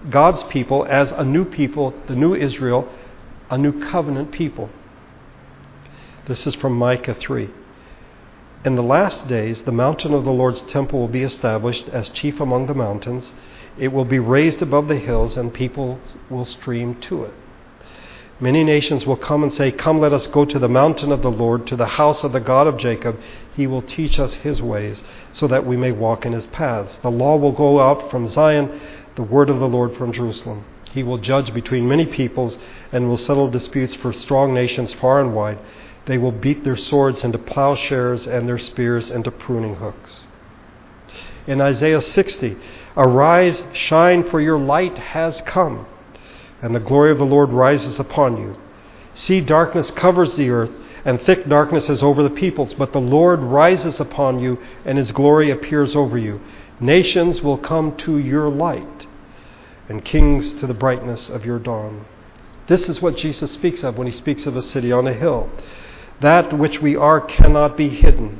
God's 0.10 0.44
people 0.44 0.86
as 0.90 1.12
a 1.12 1.24
new 1.24 1.46
people, 1.46 1.94
the 2.08 2.16
new 2.16 2.36
Israel, 2.36 2.88
a 3.50 3.58
new 3.58 3.90
covenant 3.90 4.32
people. 4.32 4.70
This 6.28 6.46
is 6.48 6.56
from 6.56 6.74
Micah 6.74 7.16
3. 7.16 7.50
In 8.64 8.76
the 8.76 8.84
last 8.84 9.28
days, 9.28 9.64
the 9.64 9.72
mountain 9.72 10.14
of 10.14 10.24
the 10.24 10.32
Lord's 10.32 10.62
temple 10.64 11.00
will 11.00 11.08
be 11.08 11.24
established 11.24 11.90
as 11.90 12.10
chief 12.10 12.40
among 12.40 12.68
the 12.68 12.76
mountains. 12.76 13.34
It 13.78 13.94
will 13.94 14.06
be 14.06 14.20
raised 14.20 14.62
above 14.62 14.88
the 14.88 14.98
hills, 14.98 15.38
and 15.38 15.54
people 15.54 16.00
will 16.30 16.46
stream 16.46 17.00
to 17.02 17.24
it. 17.26 17.34
Many 18.40 18.64
nations 18.64 19.06
will 19.06 19.18
come 19.18 19.44
and 19.44 19.54
say, 19.54 19.72
Come, 19.72 20.00
let 20.00 20.14
us 20.14 20.26
go 20.28 20.46
to 20.46 20.58
the 20.58 20.68
mountain 20.68 21.12
of 21.12 21.22
the 21.22 21.30
Lord, 21.30 21.68
to 21.68 21.76
the 21.76 21.86
house 21.86 22.24
of 22.24 22.32
the 22.32 22.40
God 22.40 22.66
of 22.66 22.78
Jacob. 22.78 23.20
He 23.56 23.68
will 23.68 23.84
teach 23.84 24.20
us 24.20 24.34
his 24.34 24.62
ways, 24.62 25.04
so 25.32 25.48
that 25.48 25.66
we 25.66 25.78
may 25.78 25.92
walk 25.92 26.26
in 26.26 26.34
his 26.34 26.48
paths. 26.48 26.98
The 27.04 27.12
law 27.12 27.36
will 27.36 27.52
go 27.52 27.80
out 27.80 28.10
from 28.10 28.28
Zion, 28.28 28.82
the 29.16 29.22
word 29.22 29.50
of 29.50 29.60
the 29.60 29.68
Lord 29.68 29.96
from 29.96 30.12
Jerusalem. 30.12 30.66
He 30.92 31.04
will 31.04 31.20
judge 31.20 31.54
between 31.54 31.88
many 31.88 32.08
peoples 32.08 32.58
and 32.92 33.08
will 33.08 33.18
settle 33.18 33.50
disputes 33.50 33.94
for 33.96 34.12
strong 34.12 34.54
nations 34.54 34.92
far 34.94 35.22
and 35.22 35.36
wide. 35.36 35.60
They 36.08 36.18
will 36.18 36.32
beat 36.32 36.64
their 36.64 36.76
swords 36.76 37.24
into 37.24 37.38
plowshares 37.38 38.26
and 38.26 38.48
their 38.48 38.58
spears 38.58 39.12
into 39.12 39.30
pruning 39.30 39.76
hooks. 39.76 40.26
In 41.48 41.62
Isaiah 41.62 42.02
60, 42.02 42.58
Arise, 42.98 43.64
shine, 43.74 44.30
for 44.30 44.42
your 44.42 44.60
light 44.60 44.98
has 44.98 45.42
come 45.46 45.86
and 46.62 46.76
the 46.76 46.80
glory 46.80 47.12
of 47.12 47.18
the 47.18 47.26
Lord 47.26 47.50
rises 47.50 48.00
upon 48.00 48.38
you. 48.38 48.56
See, 49.14 49.42
darkness 49.42 49.92
covers 49.92 50.36
the 50.36 50.50
earth, 50.50 50.72
and 51.04 51.20
thick 51.22 51.50
darkness 51.50 51.90
is 51.90 52.04
over 52.04 52.22
the 52.22 52.30
peoples, 52.30 52.74
but 52.76 52.94
the 52.94 53.02
Lord 53.02 53.40
rises 53.40 54.00
upon 54.00 54.40
you, 54.40 54.60
and 54.86 54.98
his 54.98 55.12
glory 55.12 55.50
appears 55.50 55.96
over 55.96 56.18
you. 56.18 56.40
Nations 56.80 57.42
will 57.42 57.58
come 57.58 57.98
to 57.98 58.18
your 58.20 58.50
light, 58.50 59.08
and 59.90 60.06
kings 60.06 60.52
to 60.60 60.68
the 60.68 60.74
brightness 60.74 61.30
of 61.30 61.46
your 61.46 61.60
dawn. 61.60 62.06
This 62.68 62.88
is 62.88 63.02
what 63.02 63.18
Jesus 63.18 63.52
speaks 63.52 63.84
of 63.84 63.98
when 63.98 64.08
he 64.08 64.14
speaks 64.14 64.46
of 64.46 64.56
a 64.56 64.62
city 64.62 64.92
on 64.92 65.08
a 65.08 65.14
hill. 65.14 65.50
That 66.22 66.58
which 66.58 66.80
we 66.80 66.96
are 66.96 67.20
cannot 67.20 67.76
be 67.76 67.90
hidden. 67.90 68.40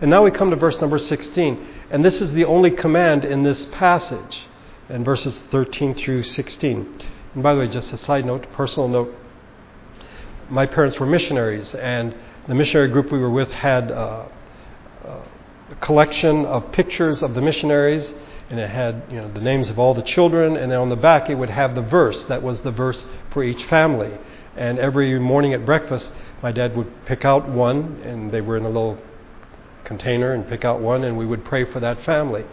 And 0.00 0.10
now 0.10 0.24
we 0.24 0.30
come 0.30 0.50
to 0.50 0.56
verse 0.56 0.80
number 0.80 0.98
16, 0.98 1.66
and 1.90 2.04
this 2.04 2.20
is 2.20 2.32
the 2.32 2.44
only 2.44 2.70
command 2.70 3.24
in 3.24 3.42
this 3.42 3.66
passage 3.66 4.42
and 4.88 5.04
verses 5.04 5.40
13 5.50 5.94
through 5.94 6.24
16. 6.24 7.02
And 7.34 7.42
by 7.42 7.54
the 7.54 7.60
way, 7.60 7.68
just 7.68 7.92
a 7.92 7.96
side 7.96 8.24
note, 8.24 8.50
personal 8.52 8.88
note, 8.88 9.14
my 10.50 10.66
parents 10.66 10.98
were 10.98 11.06
missionaries, 11.06 11.74
and 11.74 12.14
the 12.48 12.54
missionary 12.54 12.88
group 12.88 13.10
we 13.10 13.18
were 13.18 13.30
with 13.30 13.50
had 13.50 13.90
uh, 13.90 14.26
a 15.70 15.74
collection 15.76 16.44
of 16.44 16.72
pictures 16.72 17.22
of 17.22 17.34
the 17.34 17.40
missionaries, 17.40 18.12
and 18.50 18.60
it 18.60 18.68
had 18.68 19.02
you 19.10 19.16
know 19.16 19.32
the 19.32 19.40
names 19.40 19.70
of 19.70 19.78
all 19.78 19.94
the 19.94 20.02
children, 20.02 20.56
and 20.56 20.72
on 20.72 20.88
the 20.88 20.96
back 20.96 21.30
it 21.30 21.34
would 21.34 21.50
have 21.50 21.74
the 21.74 21.82
verse 21.82 22.24
that 22.24 22.42
was 22.42 22.60
the 22.60 22.70
verse 22.70 23.06
for 23.30 23.42
each 23.42 23.64
family. 23.64 24.10
And 24.56 24.78
every 24.78 25.18
morning 25.18 25.54
at 25.54 25.64
breakfast, 25.64 26.12
my 26.42 26.52
dad 26.52 26.76
would 26.76 27.06
pick 27.06 27.24
out 27.24 27.48
one, 27.48 28.00
and 28.04 28.30
they 28.30 28.40
were 28.40 28.56
in 28.56 28.64
a 28.64 28.68
little 28.68 28.98
container, 29.84 30.32
and 30.32 30.48
pick 30.48 30.64
out 30.64 30.80
one, 30.80 31.04
and 31.04 31.16
we 31.16 31.26
would 31.26 31.44
pray 31.44 31.64
for 31.64 31.80
that 31.80 32.02
family. 32.04 32.44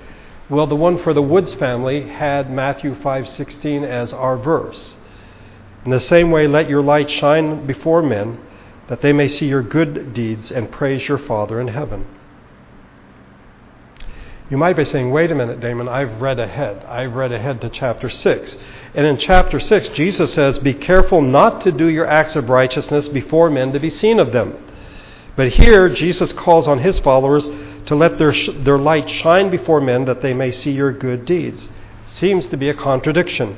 Well, 0.50 0.67
the 0.67 0.76
one 0.76 0.98
for 0.98 1.13
the 1.13 1.22
Woods 1.22 1.54
family 1.54 2.10
had 2.10 2.52
Matthew 2.52 2.94
5:16 2.96 3.84
as 3.84 4.12
our 4.12 4.38
verse. 4.38 4.98
In 5.86 5.91
the 5.91 6.02
same 6.02 6.30
way, 6.30 6.48
let 6.48 6.70
your 6.70 6.82
light 6.82 7.10
shine 7.10 7.65
before 7.65 8.02
men, 8.02 8.38
that 8.88 9.02
they 9.02 9.13
may 9.13 9.28
see 9.28 9.46
your 9.48 9.63
good 9.63 10.13
deeds 10.13 10.52
and 10.52 10.72
praise 10.72 11.08
your 11.08 11.17
Father 11.17 11.60
in 11.60 11.70
heaven. 11.70 12.06
You 14.52 14.58
might 14.58 14.76
be 14.76 14.84
saying, 14.84 15.12
wait 15.12 15.32
a 15.32 15.36
minute, 15.36 15.62
Damon, 15.62 15.88
I've 15.88 16.22
read 16.22 16.38
ahead. 16.38 16.84
I've 16.84 17.13
read 17.13 17.32
ahead 17.32 17.62
to 17.62 17.70
chapter 17.70 18.10
6. 18.10 18.58
And 18.94 19.08
in 19.08 19.17
chapter 19.17 19.62
6, 19.62 19.88
Jesus 19.89 20.34
says, 20.34 20.60
Be 20.60 20.74
careful 20.74 21.22
not 21.22 21.62
to 21.62 21.72
do 21.72 21.88
your 21.88 22.06
acts 22.06 22.36
of 22.36 22.50
righteousness 22.50 23.08
before 23.08 23.50
men 23.50 23.72
to 23.72 23.80
be 23.80 23.89
seen 23.89 24.20
of 24.20 24.34
them. 24.34 24.58
But 25.36 25.54
here, 25.54 25.89
Jesus 25.89 26.34
calls 26.34 26.67
on 26.67 26.80
his 26.80 27.00
followers 27.00 27.46
to 27.86 27.96
let 27.96 28.17
their, 28.17 28.34
sh- 28.34 28.50
their 28.58 28.78
light 28.78 29.10
shine 29.10 29.50
before 29.50 29.82
men 29.82 30.06
that 30.06 30.22
they 30.22 30.34
may 30.34 30.52
see 30.52 30.72
your 30.72 30.91
good 30.91 31.26
deeds. 31.26 31.67
Seems 32.08 32.48
to 32.48 32.58
be 32.58 32.70
a 32.70 32.74
contradiction. 32.74 33.58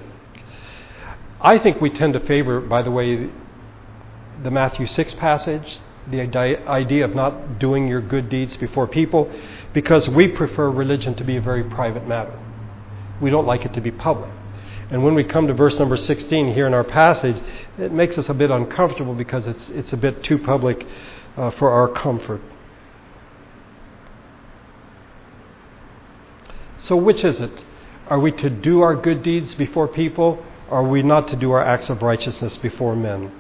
I 1.41 1.57
think 1.57 1.81
we 1.81 1.89
tend 1.89 2.13
to 2.13 2.19
favor, 2.21 2.61
by 2.61 2.83
the 2.83 2.91
way, 2.91 3.29
the 4.43 4.51
Matthew 4.51 4.85
6 4.87 5.13
passage, 5.15 5.79
the 6.09 6.21
idea 6.21 7.05
of 7.05 7.15
not 7.15 7.59
doing 7.59 7.87
your 7.87 8.01
good 8.01 8.29
deeds 8.29 8.55
before 8.57 8.87
people, 8.87 9.31
because 9.73 10.07
we 10.09 10.27
prefer 10.27 10.69
religion 10.69 11.15
to 11.15 11.23
be 11.23 11.37
a 11.37 11.41
very 11.41 11.63
private 11.63 12.07
matter. 12.07 12.37
We 13.21 13.29
don't 13.29 13.47
like 13.47 13.65
it 13.65 13.73
to 13.73 13.81
be 13.81 13.91
public. 13.91 14.29
And 14.89 15.03
when 15.03 15.15
we 15.15 15.23
come 15.23 15.47
to 15.47 15.53
verse 15.53 15.79
number 15.79 15.97
16 15.97 16.53
here 16.53 16.67
in 16.67 16.73
our 16.73 16.83
passage, 16.83 17.41
it 17.77 17.91
makes 17.91 18.17
us 18.17 18.29
a 18.29 18.33
bit 18.33 18.51
uncomfortable 18.51 19.15
because 19.15 19.47
it's, 19.47 19.69
it's 19.69 19.93
a 19.93 19.97
bit 19.97 20.23
too 20.23 20.37
public 20.37 20.85
uh, 21.37 21.51
for 21.51 21.69
our 21.71 21.87
comfort. 21.87 22.41
So, 26.77 26.95
which 26.95 27.23
is 27.23 27.39
it? 27.39 27.63
Are 28.07 28.19
we 28.19 28.31
to 28.33 28.49
do 28.49 28.81
our 28.81 28.95
good 28.95 29.23
deeds 29.23 29.55
before 29.55 29.87
people, 29.87 30.43
or 30.69 30.79
are 30.79 30.87
we 30.87 31.01
not 31.01 31.27
to 31.29 31.35
do 31.35 31.51
our 31.51 31.63
acts 31.63 31.89
of 31.89 32.01
righteousness 32.01 32.57
before 32.57 32.95
men? 32.95 33.31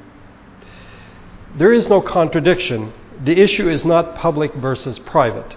There 1.57 1.73
is 1.73 1.89
no 1.89 2.01
contradiction. 2.01 2.93
The 3.21 3.39
issue 3.39 3.69
is 3.69 3.83
not 3.85 4.15
public 4.15 4.55
versus 4.55 4.97
private, 4.99 5.55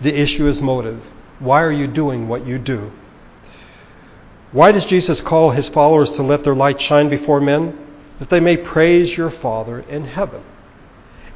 the 0.00 0.14
issue 0.14 0.46
is 0.46 0.60
motive. 0.60 1.02
Why 1.38 1.62
are 1.62 1.72
you 1.72 1.86
doing 1.86 2.28
what 2.28 2.46
you 2.46 2.58
do? 2.58 2.92
Why 4.52 4.70
does 4.70 4.84
Jesus 4.84 5.20
call 5.22 5.50
his 5.50 5.68
followers 5.70 6.10
to 6.12 6.22
let 6.22 6.44
their 6.44 6.54
light 6.54 6.80
shine 6.80 7.08
before 7.08 7.40
men? 7.40 7.78
That 8.18 8.28
they 8.28 8.38
may 8.38 8.56
praise 8.56 9.16
your 9.16 9.30
Father 9.30 9.80
in 9.80 10.04
heaven. 10.04 10.44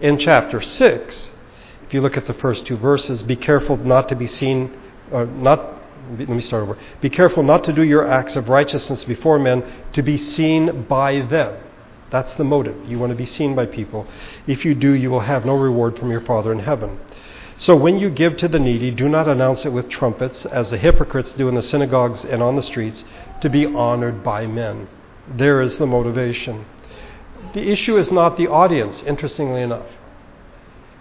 In 0.00 0.18
chapter 0.18 0.60
6, 0.60 1.30
if 1.86 1.94
you 1.94 2.00
look 2.00 2.16
at 2.16 2.26
the 2.26 2.34
first 2.34 2.66
two 2.66 2.76
verses, 2.76 3.22
be 3.22 3.36
careful 3.36 3.76
not 3.76 4.08
to 4.10 4.14
be 4.14 4.26
seen, 4.26 4.76
or 5.10 5.24
not 5.24 5.74
let 6.18 6.28
me 6.28 6.40
start 6.40 6.62
over. 6.62 6.78
Be 7.00 7.10
careful 7.10 7.42
not 7.42 7.64
to 7.64 7.72
do 7.72 7.82
your 7.82 8.06
acts 8.06 8.36
of 8.36 8.48
righteousness 8.48 9.04
before 9.04 9.38
men 9.38 9.64
to 9.92 10.02
be 10.02 10.16
seen 10.16 10.82
by 10.84 11.22
them. 11.22 11.62
That's 12.10 12.32
the 12.34 12.44
motive. 12.44 12.76
You 12.88 12.98
want 12.98 13.10
to 13.10 13.16
be 13.16 13.26
seen 13.26 13.54
by 13.54 13.66
people. 13.66 14.06
If 14.46 14.64
you 14.64 14.74
do, 14.74 14.92
you 14.92 15.10
will 15.10 15.20
have 15.20 15.44
no 15.44 15.54
reward 15.54 15.98
from 15.98 16.10
your 16.10 16.20
Father 16.20 16.52
in 16.52 16.60
heaven. 16.60 17.00
So 17.58 17.74
when 17.74 17.98
you 17.98 18.10
give 18.10 18.36
to 18.38 18.48
the 18.48 18.58
needy, 18.58 18.90
do 18.90 19.08
not 19.08 19.26
announce 19.26 19.64
it 19.64 19.72
with 19.72 19.88
trumpets, 19.88 20.44
as 20.46 20.70
the 20.70 20.78
hypocrites 20.78 21.32
do 21.32 21.48
in 21.48 21.54
the 21.54 21.62
synagogues 21.62 22.22
and 22.24 22.42
on 22.42 22.54
the 22.54 22.62
streets, 22.62 23.02
to 23.40 23.48
be 23.48 23.64
honored 23.64 24.22
by 24.22 24.46
men. 24.46 24.88
There 25.26 25.62
is 25.62 25.78
the 25.78 25.86
motivation. 25.86 26.66
The 27.52 27.70
issue 27.70 27.96
is 27.96 28.10
not 28.10 28.36
the 28.36 28.48
audience, 28.48 29.02
interestingly 29.02 29.62
enough. 29.62 29.86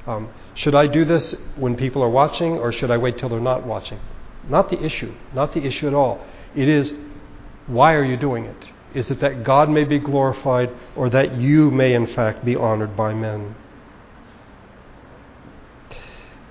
Um, 0.08 0.30
should 0.54 0.76
I 0.76 0.88
do 0.88 1.04
this 1.04 1.36
when 1.56 1.76
people 1.76 2.04
are 2.04 2.10
watching, 2.10 2.58
or 2.58 2.72
should 2.72 2.92
I 2.92 2.98
wait 2.98 3.18
till 3.18 3.30
they're 3.30 3.40
not 3.40 3.66
watching? 3.66 4.00
Not 4.48 4.70
the 4.70 4.82
issue, 4.82 5.14
not 5.34 5.54
the 5.54 5.66
issue 5.66 5.88
at 5.88 5.94
all. 5.94 6.24
It 6.56 6.70
is 6.70 6.94
why 7.68 7.94
are 7.94 8.04
you 8.04 8.16
doing 8.16 8.46
it? 8.46 8.70
Is 8.94 9.10
it 9.10 9.20
that 9.20 9.44
God 9.44 9.70
may 9.70 9.84
be 9.84 10.00
glorified 10.00 10.70
or 10.96 11.10
that 11.10 11.36
you 11.36 11.72
may, 11.72 11.94
in 11.94 12.08
fact, 12.08 12.46
be 12.46 12.56
honored 12.56 12.96
by 12.96 13.14
men? 13.14 13.56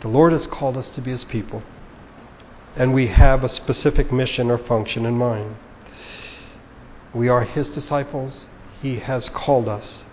The 0.00 0.08
Lord 0.08 0.32
has 0.32 0.46
called 0.46 0.76
us 0.76 0.90
to 0.90 1.00
be 1.00 1.12
His 1.12 1.24
people, 1.24 1.62
and 2.76 2.92
we 2.92 3.06
have 3.06 3.42
a 3.42 3.48
specific 3.48 4.12
mission 4.12 4.50
or 4.50 4.58
function 4.58 5.06
in 5.06 5.16
mind. 5.16 5.56
We 7.14 7.28
are 7.28 7.44
His 7.44 7.68
disciples, 7.68 8.44
He 8.84 8.96
has 8.96 9.30
called 9.30 9.66
us. 9.66 10.04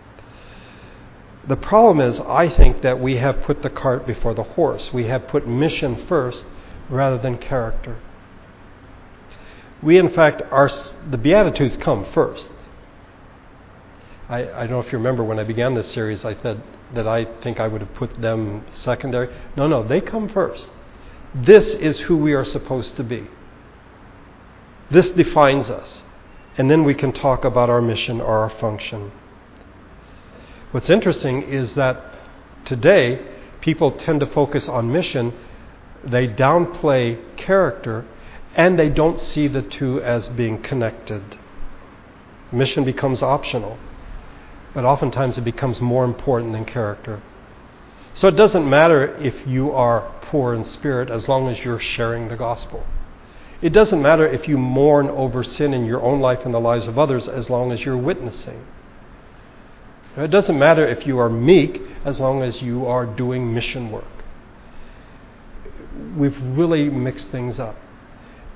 The 1.46 1.58
problem 1.58 2.00
is, 2.00 2.22
I 2.22 2.48
think 2.48 2.84
that 2.84 3.02
we 3.02 3.18
have 3.18 3.42
put 3.42 3.64
the 3.64 3.70
cart 3.70 4.08
before 4.08 4.34
the 4.34 4.44
horse. 4.44 4.94
We 4.94 5.08
have 5.08 5.28
put 5.28 5.46
mission 5.46 6.08
first 6.08 6.46
rather 6.90 7.18
than 7.18 7.38
character. 7.38 8.00
We, 9.84 9.98
in 9.98 10.14
fact, 10.14 10.42
are 10.52 10.72
the 11.10 11.18
Beatitudes 11.18 11.76
come 11.76 12.06
first. 12.14 12.50
I, 14.30 14.44
I, 14.44 14.60
don't 14.62 14.70
know 14.70 14.80
if 14.80 14.90
you 14.94 15.00
remember 15.00 15.26
when 15.26 15.38
I 15.38 15.44
began 15.44 15.74
this 15.74 15.92
series, 15.92 16.24
I 16.24 16.36
said 16.36 16.64
that 16.94 17.06
I 17.06 17.26
think 17.42 17.60
I 17.60 17.68
would 17.68 17.82
have 17.82 17.94
put 17.96 18.22
them 18.22 18.64
secondary. 18.72 19.28
No, 19.58 19.68
no, 19.68 19.86
they 19.86 20.00
come 20.00 20.30
first. 20.30 20.72
This 21.36 21.66
is 21.66 22.00
who 22.00 22.16
we 22.16 22.32
are 22.32 22.46
supposed 22.46 22.96
to 22.96 23.04
be. 23.04 23.28
This 24.90 25.12
defines 25.12 25.70
us. 25.70 26.04
And 26.58 26.70
then 26.70 26.84
we 26.84 26.94
can 26.94 27.12
talk 27.12 27.46
about 27.46 27.70
our 27.70 27.82
mission 27.82 28.20
or 28.20 28.40
our 28.40 28.50
function. 28.50 29.12
What's 30.72 30.90
interesting 30.90 31.44
is 31.44 31.76
that 31.76 32.02
today 32.66 33.26
people 33.62 33.92
tend 33.92 34.20
to 34.22 34.26
focus 34.26 34.68
on 34.68 34.92
mission 34.92 35.34
they 36.04 36.28
downplay 36.28 37.20
character, 37.38 38.06
and 38.56 38.78
they 38.78 38.90
don't 38.90 39.20
see 39.20 39.48
the 39.48 39.62
two 39.62 40.02
as 40.02 40.28
being 40.30 40.62
connected. 40.62 41.38
Mission 42.52 42.84
becomes 42.84 43.22
optional, 43.22 43.78
but 44.74 44.84
oftentimes 44.84 45.38
it 45.38 45.44
becomes 45.44 45.80
more 45.80 46.04
important 46.04 46.54
than 46.54 46.66
character. 46.66 47.22
So 48.14 48.28
it 48.28 48.36
doesn't 48.36 48.70
matter 48.70 49.16
if 49.18 49.48
you 49.48 49.72
are 49.72 50.12
poor 50.24 50.54
in 50.54 50.66
spirit 50.66 51.10
as 51.10 51.30
long 51.30 51.48
as 51.48 51.64
you're 51.64 51.80
sharing 51.80 52.28
the 52.28 52.36
gospel. 52.36 52.86
It 53.62 53.74
doesn't 53.74 54.02
matter 54.02 54.28
if 54.28 54.48
you 54.48 54.58
mourn 54.58 55.08
over 55.08 55.44
sin 55.44 55.74
in 55.74 55.86
your 55.86 56.02
own 56.02 56.20
life 56.20 56.46
and 56.46 56.54
the 56.54 56.60
lives 56.60 56.88
of 56.88 56.98
others 56.98 57.28
as 57.28 57.50
long 57.50 57.72
as 57.72 57.86
you're 57.86 57.98
witnessing. 57.98 58.66
It 60.18 60.32
doesn't 60.32 60.58
matter 60.58 60.86
if 60.88 61.06
you 61.06 61.20
are 61.20 61.30
meek 61.30 61.82
as 62.04 62.20
long 62.20 62.42
as 62.42 62.62
you 62.62 62.86
are 62.88 63.06
doing 63.06 63.54
mission 63.54 63.92
work. 63.92 64.06
We've 66.18 66.40
really 66.42 66.90
mixed 66.90 67.30
things 67.30 67.60
up. 67.60 67.76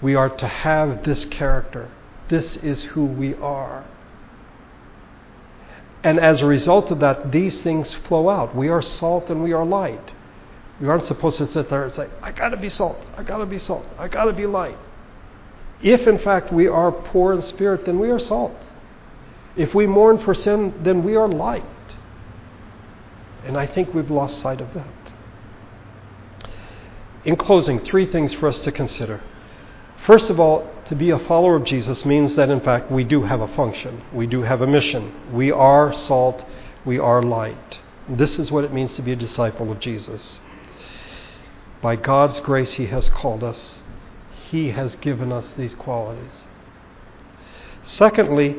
We 0.02 0.16
are 0.16 0.30
to 0.30 0.48
have 0.48 1.04
this 1.04 1.26
character. 1.26 1.90
This 2.30 2.58
is 2.58 2.84
who 2.84 3.06
we 3.06 3.36
are. 3.36 3.86
And 6.04 6.20
as 6.20 6.42
a 6.42 6.46
result 6.46 6.92
of 6.92 7.00
that, 7.00 7.32
these 7.32 7.62
things 7.62 7.94
flow 8.08 8.30
out. 8.30 8.56
We 8.56 8.70
are 8.70 8.82
salt 8.82 9.30
and 9.30 9.44
we 9.44 9.54
are 9.54 9.66
light. 9.66 10.14
We 10.82 10.88
aren't 10.88 11.06
supposed 11.06 11.38
to 11.38 11.48
sit 11.48 11.70
there 11.70 11.84
and 11.86 11.94
say, 11.94 12.10
I 12.22 12.32
gotta 12.32 12.58
be 12.58 12.70
salt, 12.70 12.98
I 13.16 13.24
gotta 13.24 13.46
be 13.46 13.60
salt, 13.60 13.86
I 13.98 14.08
gotta 14.08 14.34
be 14.34 14.46
light. 14.46 14.78
If 15.86 16.08
in 16.08 16.18
fact 16.18 16.52
we 16.52 16.68
are 16.68 16.92
poor 16.92 17.34
in 17.34 17.44
spirit, 17.44 17.86
then 17.86 18.00
we 18.00 18.10
are 18.10 18.18
salt. 18.18 18.58
If 19.56 19.76
we 19.76 19.86
mourn 19.86 20.18
for 20.18 20.34
sin, 20.34 20.74
then 20.84 21.04
we 21.04 21.16
are 21.16 21.28
light. 21.28 21.64
And 23.46 23.56
I 23.56 23.68
think 23.68 23.94
we've 23.94 24.10
lost 24.10 24.42
sight 24.42 24.62
of 24.62 24.74
that. 24.74 25.14
In 27.24 27.36
closing, 27.36 27.80
three 27.80 28.08
things 28.08 28.34
for 28.34 28.48
us 28.48 28.60
to 28.62 28.72
consider. 28.72 29.22
First 30.08 30.32
of 30.32 30.40
all, 30.40 30.68
to 30.86 30.96
be 30.96 31.12
a 31.12 31.20
follower 31.20 31.56
of 31.56 31.66
Jesus 31.66 32.04
means 32.04 32.36
that 32.36 32.50
in 32.50 32.62
fact 32.62 32.92
we 32.92 33.04
do 33.04 33.22
have 33.22 33.42
a 33.42 33.48
function, 33.56 34.02
we 34.12 34.26
do 34.26 34.42
have 34.42 34.62
a 34.62 34.68
mission. 34.68 35.14
We 35.32 35.52
are 35.52 35.94
salt, 35.94 36.44
we 36.84 36.98
are 36.98 37.22
light. 37.22 37.80
This 38.10 38.40
is 38.40 38.52
what 38.52 38.64
it 38.64 38.74
means 38.74 38.94
to 38.94 39.04
be 39.04 39.12
a 39.12 39.16
disciple 39.16 39.72
of 39.72 39.80
Jesus. 39.80 40.40
By 41.84 41.96
God's 41.96 42.40
grace, 42.40 42.74
He 42.74 42.88
has 42.88 43.08
called 43.10 43.44
us, 43.44 43.82
He 44.52 44.72
has 44.72 44.96
given 44.96 45.32
us 45.32 45.54
these 45.54 45.76
qualities. 45.76 46.44
Secondly, 47.84 48.58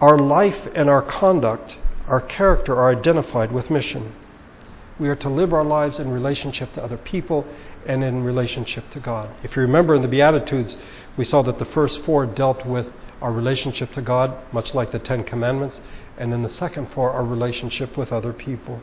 our 0.00 0.18
life 0.18 0.68
and 0.74 0.88
our 0.88 1.02
conduct, 1.02 1.76
our 2.08 2.20
character 2.20 2.74
are 2.74 2.90
identified 2.90 3.52
with 3.52 3.70
mission. 3.70 4.14
We 4.98 5.08
are 5.08 5.16
to 5.16 5.28
live 5.28 5.52
our 5.52 5.64
lives 5.64 5.98
in 5.98 6.10
relationship 6.10 6.72
to 6.74 6.82
other 6.82 6.96
people 6.96 7.46
and 7.86 8.04
in 8.04 8.22
relationship 8.22 8.90
to 8.90 9.00
God. 9.00 9.30
If 9.42 9.56
you 9.56 9.62
remember 9.62 9.94
in 9.94 10.02
the 10.02 10.08
Beatitudes, 10.08 10.76
we 11.16 11.24
saw 11.24 11.42
that 11.42 11.58
the 11.58 11.64
first 11.64 12.02
four 12.02 12.26
dealt 12.26 12.66
with 12.66 12.86
our 13.20 13.32
relationship 13.32 13.92
to 13.92 14.02
God, 14.02 14.36
much 14.52 14.74
like 14.74 14.90
the 14.90 14.98
Ten 14.98 15.24
Commandments, 15.24 15.80
and 16.18 16.32
in 16.34 16.42
the 16.42 16.48
second 16.48 16.90
four, 16.92 17.10
our 17.10 17.24
relationship 17.24 17.96
with 17.96 18.12
other 18.12 18.32
people. 18.32 18.80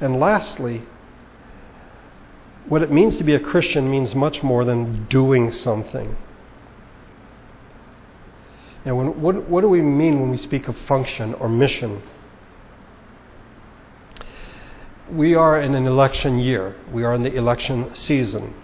And 0.00 0.20
lastly, 0.20 0.82
what 2.68 2.82
it 2.82 2.92
means 2.92 3.16
to 3.16 3.24
be 3.24 3.34
a 3.34 3.40
Christian 3.40 3.90
means 3.90 4.14
much 4.14 4.42
more 4.42 4.64
than 4.64 5.06
doing 5.06 5.52
something. 5.52 6.16
And 8.84 8.96
when, 8.96 9.20
what, 9.20 9.48
what 9.48 9.60
do 9.62 9.68
we 9.68 9.82
mean 9.82 10.20
when 10.20 10.30
we 10.30 10.36
speak 10.36 10.68
of 10.68 10.76
function 10.86 11.34
or 11.34 11.48
mission? 11.48 12.02
We 15.10 15.34
are 15.34 15.60
in 15.60 15.74
an 15.74 15.86
election 15.86 16.38
year, 16.38 16.76
we 16.92 17.04
are 17.04 17.14
in 17.14 17.22
the 17.22 17.34
election 17.34 17.94
season. 17.94 18.54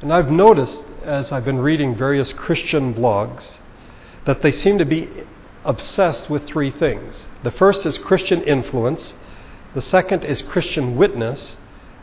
And 0.00 0.12
I've 0.12 0.30
noticed 0.30 0.82
as 1.04 1.30
I've 1.30 1.44
been 1.44 1.58
reading 1.58 1.94
various 1.94 2.32
Christian 2.32 2.94
blogs 2.94 3.58
that 4.24 4.40
they 4.40 4.50
seem 4.50 4.78
to 4.78 4.86
be 4.86 5.08
obsessed 5.64 6.30
with 6.30 6.46
three 6.46 6.70
things. 6.70 7.24
The 7.42 7.50
first 7.50 7.84
is 7.84 7.98
Christian 7.98 8.42
influence, 8.42 9.12
the 9.74 9.82
second 9.82 10.24
is 10.24 10.40
Christian 10.42 10.96
witness, 10.96 11.56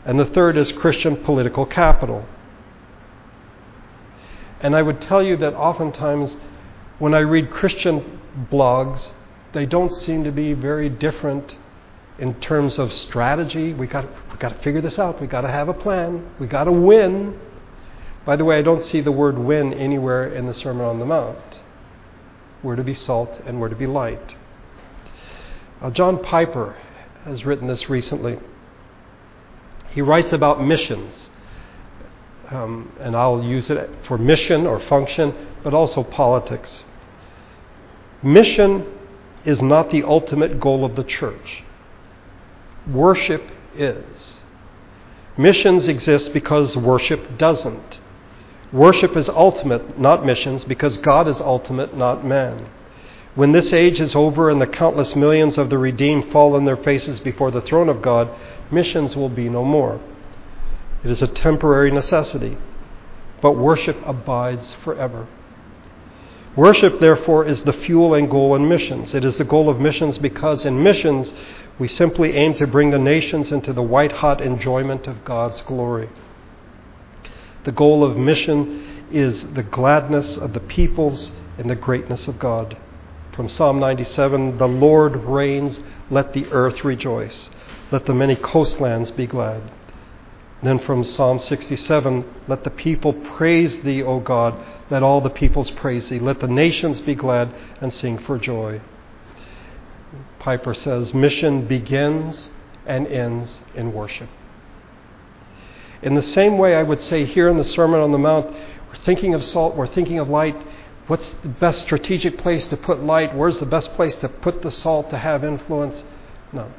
and 0.08 0.18
the 0.18 0.24
third 0.24 0.56
is 0.56 0.72
Christian 0.72 1.18
political 1.18 1.66
capital. 1.66 2.24
And 4.58 4.74
I 4.74 4.80
would 4.80 5.02
tell 5.02 5.22
you 5.22 5.36
that 5.36 5.52
oftentimes 5.52 6.34
when 6.98 7.12
I 7.12 7.18
read 7.18 7.50
Christian 7.50 8.18
blogs, 8.50 9.12
they 9.52 9.66
don't 9.66 9.94
seem 9.94 10.24
to 10.24 10.32
be 10.32 10.54
very 10.54 10.88
different 10.88 11.58
in 12.18 12.40
terms 12.40 12.78
of 12.78 12.90
strategy. 12.90 13.74
We 13.74 13.86
got 13.86 14.06
we 14.32 14.38
got 14.38 14.56
to 14.56 14.62
figure 14.62 14.80
this 14.80 14.98
out. 14.98 15.20
We've 15.20 15.28
got 15.28 15.42
to 15.42 15.50
have 15.50 15.68
a 15.68 15.74
plan. 15.74 16.26
We've 16.40 16.48
got 16.48 16.64
to 16.64 16.72
win. 16.72 17.38
By 18.24 18.36
the 18.36 18.46
way, 18.46 18.58
I 18.58 18.62
don't 18.62 18.82
see 18.82 19.02
the 19.02 19.12
word 19.12 19.36
win 19.36 19.74
anywhere 19.74 20.26
in 20.26 20.46
the 20.46 20.54
Sermon 20.54 20.86
on 20.86 21.00
the 21.00 21.06
Mount. 21.06 21.60
We're 22.62 22.76
to 22.76 22.82
be 22.82 22.94
salt 22.94 23.42
and 23.44 23.60
we're 23.60 23.68
to 23.68 23.76
be 23.76 23.86
light. 23.86 24.34
Uh, 25.82 25.90
John 25.90 26.22
Piper 26.22 26.76
has 27.24 27.44
written 27.44 27.68
this 27.68 27.90
recently. 27.90 28.38
He 29.98 30.02
writes 30.02 30.30
about 30.32 30.64
missions, 30.64 31.28
um, 32.52 32.92
and 33.00 33.16
I'll 33.16 33.42
use 33.42 33.68
it 33.68 33.90
for 34.06 34.16
mission 34.16 34.64
or 34.64 34.78
function, 34.78 35.34
but 35.64 35.74
also 35.74 36.04
politics. 36.04 36.84
Mission 38.22 38.86
is 39.44 39.60
not 39.60 39.90
the 39.90 40.04
ultimate 40.04 40.60
goal 40.60 40.84
of 40.84 40.94
the 40.94 41.02
church. 41.02 41.64
Worship 42.86 43.42
is. 43.76 44.36
Missions 45.36 45.88
exist 45.88 46.32
because 46.32 46.76
worship 46.76 47.36
doesn't. 47.36 47.98
Worship 48.72 49.16
is 49.16 49.28
ultimate, 49.28 49.98
not 49.98 50.24
missions, 50.24 50.64
because 50.64 50.96
God 50.98 51.26
is 51.26 51.40
ultimate, 51.40 51.96
not 51.96 52.24
man. 52.24 52.68
When 53.34 53.52
this 53.52 53.72
age 53.72 54.00
is 54.00 54.16
over 54.16 54.50
and 54.50 54.60
the 54.60 54.66
countless 54.66 55.14
millions 55.14 55.58
of 55.58 55.70
the 55.70 55.78
redeemed 55.78 56.32
fall 56.32 56.56
on 56.56 56.64
their 56.64 56.76
faces 56.76 57.20
before 57.20 57.50
the 57.50 57.60
throne 57.60 57.88
of 57.88 58.02
God, 58.02 58.30
missions 58.70 59.14
will 59.14 59.28
be 59.28 59.48
no 59.48 59.64
more. 59.64 60.00
It 61.04 61.10
is 61.10 61.22
a 61.22 61.28
temporary 61.28 61.90
necessity, 61.90 62.58
but 63.40 63.52
worship 63.52 63.96
abides 64.04 64.74
forever. 64.82 65.28
Worship, 66.56 66.98
therefore, 66.98 67.44
is 67.44 67.62
the 67.62 67.72
fuel 67.72 68.14
and 68.14 68.28
goal 68.28 68.56
in 68.56 68.68
missions. 68.68 69.14
It 69.14 69.24
is 69.24 69.38
the 69.38 69.44
goal 69.44 69.68
of 69.68 69.78
missions 69.78 70.18
because 70.18 70.64
in 70.64 70.82
missions 70.82 71.32
we 71.78 71.86
simply 71.86 72.34
aim 72.34 72.54
to 72.54 72.66
bring 72.66 72.90
the 72.90 72.98
nations 72.98 73.52
into 73.52 73.72
the 73.72 73.82
white 73.82 74.10
hot 74.10 74.40
enjoyment 74.40 75.06
of 75.06 75.24
God's 75.24 75.60
glory. 75.60 76.08
The 77.62 77.70
goal 77.70 78.02
of 78.02 78.16
mission 78.16 79.04
is 79.12 79.44
the 79.54 79.62
gladness 79.62 80.36
of 80.36 80.52
the 80.52 80.60
peoples 80.60 81.30
and 81.56 81.70
the 81.70 81.76
greatness 81.76 82.26
of 82.26 82.40
God. 82.40 82.76
From 83.38 83.48
Psalm 83.48 83.78
97 83.78 84.58
The 84.58 84.66
Lord 84.66 85.14
reigns, 85.14 85.78
let 86.10 86.32
the 86.32 86.46
earth 86.50 86.82
rejoice, 86.82 87.48
let 87.92 88.04
the 88.04 88.12
many 88.12 88.34
coastlands 88.34 89.12
be 89.12 89.28
glad. 89.28 89.62
Then 90.60 90.80
from 90.80 91.04
Psalm 91.04 91.38
67 91.38 92.24
Let 92.48 92.64
the 92.64 92.70
people 92.70 93.12
praise 93.12 93.80
thee, 93.82 94.02
O 94.02 94.18
God, 94.18 94.56
let 94.90 95.04
all 95.04 95.20
the 95.20 95.30
peoples 95.30 95.70
praise 95.70 96.08
thee, 96.08 96.18
let 96.18 96.40
the 96.40 96.48
nations 96.48 97.00
be 97.00 97.14
glad 97.14 97.54
and 97.80 97.92
sing 97.92 98.18
for 98.18 98.38
joy. 98.38 98.80
Piper 100.40 100.74
says, 100.74 101.14
Mission 101.14 101.64
begins 101.68 102.50
and 102.86 103.06
ends 103.06 103.60
in 103.76 103.92
worship. 103.92 104.30
In 106.02 106.16
the 106.16 106.22
same 106.22 106.58
way, 106.58 106.74
I 106.74 106.82
would 106.82 107.02
say 107.02 107.24
here 107.24 107.48
in 107.48 107.56
the 107.56 107.62
Sermon 107.62 108.00
on 108.00 108.10
the 108.10 108.18
Mount, 108.18 108.50
we're 108.50 109.04
thinking 109.04 109.32
of 109.32 109.44
salt, 109.44 109.76
we're 109.76 109.86
thinking 109.86 110.18
of 110.18 110.28
light. 110.28 110.56
What's 111.08 111.30
the 111.42 111.48
best 111.48 111.82
strategic 111.82 112.38
place 112.38 112.66
to 112.66 112.76
put 112.76 113.02
light? 113.02 113.34
Where's 113.34 113.58
the 113.58 113.66
best 113.66 113.92
place 113.94 114.14
to 114.16 114.28
put 114.28 114.62
the 114.62 114.70
salt 114.70 115.08
to 115.10 115.18
have 115.18 115.42
influence? 115.42 116.04
No. 116.52 116.70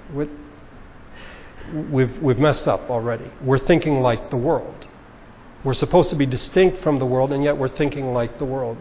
We've, 1.73 2.21
we've 2.21 2.39
messed 2.39 2.67
up 2.67 2.89
already. 2.89 3.29
We're 3.43 3.59
thinking 3.59 4.01
like 4.01 4.29
the 4.29 4.37
world. 4.37 4.87
We're 5.63 5.73
supposed 5.73 6.09
to 6.11 6.15
be 6.15 6.25
distinct 6.25 6.81
from 6.83 6.99
the 6.99 7.05
world, 7.05 7.33
and 7.33 7.43
yet 7.43 7.57
we're 7.57 7.69
thinking 7.69 8.13
like 8.13 8.37
the 8.37 8.45
world. 8.45 8.77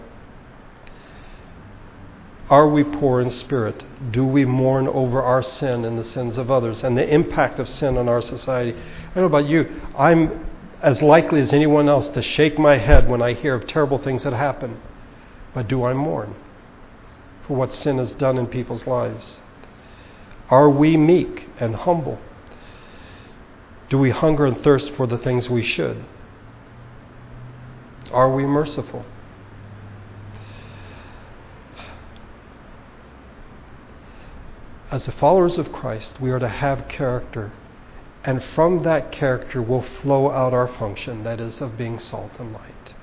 Are 2.50 2.68
we 2.68 2.84
poor 2.84 3.20
in 3.20 3.30
spirit? 3.30 3.84
Do 4.12 4.26
we 4.26 4.44
mourn 4.44 4.86
over 4.86 5.22
our 5.22 5.42
sin 5.42 5.84
and 5.84 5.98
the 5.98 6.04
sins 6.04 6.38
of 6.38 6.50
others 6.50 6.82
and 6.82 6.96
the 6.96 7.06
impact 7.06 7.58
of 7.58 7.68
sin 7.68 7.98
on 7.98 8.08
our 8.08 8.22
society? 8.22 8.72
I 8.72 9.14
don't 9.14 9.16
know 9.16 9.38
about 9.38 9.48
you. 9.48 9.82
I'm 9.98 10.46
as 10.82 11.02
likely 11.02 11.40
as 11.40 11.52
anyone 11.52 11.88
else 11.88 12.08
to 12.08 12.22
shake 12.22 12.58
my 12.58 12.76
head 12.76 13.08
when 13.08 13.20
I 13.20 13.32
hear 13.32 13.54
of 13.54 13.66
terrible 13.66 13.98
things 13.98 14.22
that 14.24 14.32
happen. 14.32 14.80
But 15.58 15.66
do 15.66 15.82
I 15.82 15.92
mourn 15.92 16.36
for 17.44 17.56
what 17.56 17.74
sin 17.74 17.98
has 17.98 18.12
done 18.12 18.38
in 18.38 18.46
people's 18.46 18.86
lives? 18.86 19.40
Are 20.50 20.70
we 20.70 20.96
meek 20.96 21.48
and 21.58 21.74
humble? 21.74 22.20
Do 23.90 23.98
we 23.98 24.10
hunger 24.10 24.46
and 24.46 24.62
thirst 24.62 24.92
for 24.92 25.08
the 25.08 25.18
things 25.18 25.48
we 25.48 25.64
should? 25.64 26.04
Are 28.12 28.32
we 28.32 28.46
merciful? 28.46 29.04
As 34.92 35.06
the 35.06 35.12
followers 35.12 35.58
of 35.58 35.72
Christ, 35.72 36.20
we 36.20 36.30
are 36.30 36.38
to 36.38 36.46
have 36.46 36.86
character, 36.86 37.50
and 38.22 38.44
from 38.54 38.84
that 38.84 39.10
character 39.10 39.60
will 39.60 39.82
flow 39.82 40.30
out 40.30 40.54
our 40.54 40.68
function, 40.68 41.24
that 41.24 41.40
is, 41.40 41.60
of 41.60 41.76
being 41.76 41.98
salt 41.98 42.30
and 42.38 42.52
light. 42.52 42.94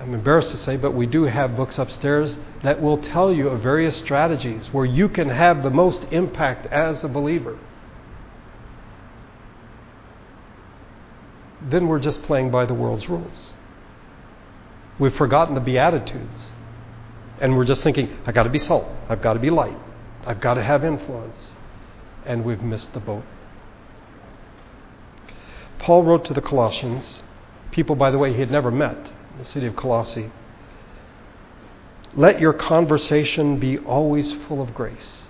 I'm 0.00 0.14
embarrassed 0.14 0.50
to 0.52 0.56
say, 0.56 0.76
but 0.76 0.94
we 0.94 1.06
do 1.06 1.24
have 1.24 1.56
books 1.56 1.78
upstairs 1.78 2.36
that 2.62 2.80
will 2.80 2.98
tell 2.98 3.32
you 3.32 3.48
of 3.48 3.60
various 3.60 3.96
strategies 3.98 4.72
where 4.72 4.86
you 4.86 5.08
can 5.08 5.28
have 5.28 5.62
the 5.62 5.70
most 5.70 6.04
impact 6.10 6.66
as 6.66 7.04
a 7.04 7.08
believer. 7.08 7.58
then 11.62 11.88
we're 11.88 11.98
just 11.98 12.22
playing 12.22 12.50
by 12.50 12.64
the 12.64 12.74
world's 12.74 13.08
rules. 13.08 13.54
We've 14.98 15.14
forgotten 15.14 15.54
the 15.54 15.60
Beatitudes. 15.60 16.50
And 17.40 17.56
we're 17.56 17.64
just 17.64 17.82
thinking, 17.82 18.18
I've 18.26 18.34
got 18.34 18.42
to 18.42 18.50
be 18.50 18.58
salt. 18.58 18.86
I've 19.08 19.22
got 19.22 19.34
to 19.34 19.38
be 19.38 19.50
light. 19.50 19.76
I've 20.26 20.40
got 20.40 20.54
to 20.54 20.62
have 20.62 20.84
influence. 20.84 21.54
And 22.26 22.44
we've 22.44 22.62
missed 22.62 22.92
the 22.92 23.00
boat. 23.00 23.24
Paul 25.78 26.02
wrote 26.02 26.26
to 26.26 26.34
the 26.34 26.42
Colossians, 26.42 27.22
people, 27.70 27.96
by 27.96 28.10
the 28.10 28.18
way, 28.18 28.34
he 28.34 28.40
had 28.40 28.50
never 28.50 28.70
met 28.70 29.10
the 29.40 29.46
city 29.46 29.66
of 29.66 29.74
Colossae. 29.74 30.30
Let 32.14 32.40
your 32.40 32.52
conversation 32.52 33.58
be 33.58 33.78
always 33.78 34.34
full 34.46 34.60
of 34.60 34.74
grace, 34.74 35.26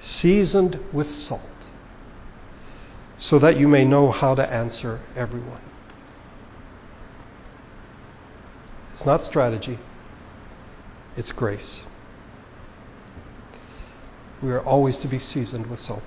seasoned 0.00 0.78
with 0.92 1.10
salt, 1.10 1.40
so 3.18 3.38
that 3.38 3.58
you 3.58 3.68
may 3.68 3.84
know 3.84 4.10
how 4.10 4.34
to 4.34 4.46
answer 4.46 5.00
everyone. 5.16 5.62
It's 8.94 9.06
not 9.06 9.24
strategy, 9.24 9.78
it's 11.16 11.32
grace. 11.32 11.80
We 14.42 14.50
are 14.50 14.60
always 14.60 14.98
to 14.98 15.08
be 15.08 15.18
seasoned 15.18 15.68
with 15.68 15.80
salt. 15.80 16.02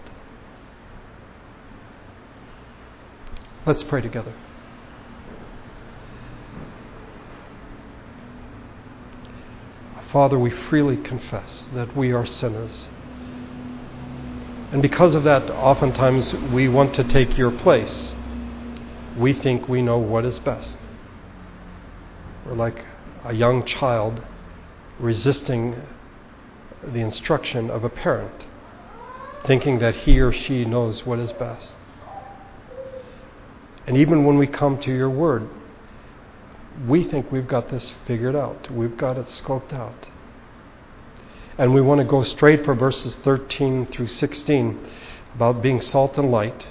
Let's 3.65 3.83
pray 3.83 4.01
together. 4.01 4.33
Father, 10.11 10.39
we 10.39 10.49
freely 10.49 10.95
confess 10.95 11.67
that 11.73 11.95
we 11.95 12.13
are 12.13 12.25
sinners. 12.25 12.89
And 14.71 14.81
because 14.81 15.15
of 15.15 15.23
that, 15.23 15.49
oftentimes 15.51 16.33
we 16.33 16.69
want 16.69 16.93
to 16.95 17.03
take 17.03 17.37
your 17.37 17.51
place. 17.51 18.15
We 19.17 19.33
think 19.33 19.67
we 19.67 19.81
know 19.81 19.97
what 19.97 20.23
is 20.23 20.39
best. 20.39 20.77
We're 22.45 22.53
like 22.53 22.85
a 23.25 23.33
young 23.33 23.65
child 23.65 24.21
resisting 24.99 25.81
the 26.83 26.99
instruction 26.99 27.69
of 27.69 27.83
a 27.83 27.89
parent, 27.89 28.45
thinking 29.45 29.79
that 29.79 29.95
he 29.95 30.19
or 30.19 30.31
she 30.31 30.63
knows 30.63 31.05
what 31.05 31.19
is 31.19 31.31
best. 31.33 31.73
And 33.85 33.97
even 33.97 34.23
when 34.25 34.37
we 34.37 34.47
come 34.47 34.77
to 34.79 34.93
your 34.93 35.09
word, 35.09 35.49
we 36.85 37.03
think 37.03 37.31
we've 37.31 37.47
got 37.47 37.69
this 37.69 37.93
figured 38.05 38.35
out. 38.35 38.71
We've 38.71 38.97
got 38.97 39.17
it 39.17 39.27
scoped 39.27 39.73
out. 39.73 40.07
And 41.57 41.73
we 41.73 41.81
want 41.81 41.99
to 41.99 42.05
go 42.05 42.21
straight 42.23 42.63
for 42.63 42.75
verses 42.75 43.15
13 43.23 43.87
through 43.87 44.09
16 44.09 44.87
about 45.33 45.61
being 45.61 45.81
salt 45.81 46.17
and 46.17 46.31
light. 46.31 46.67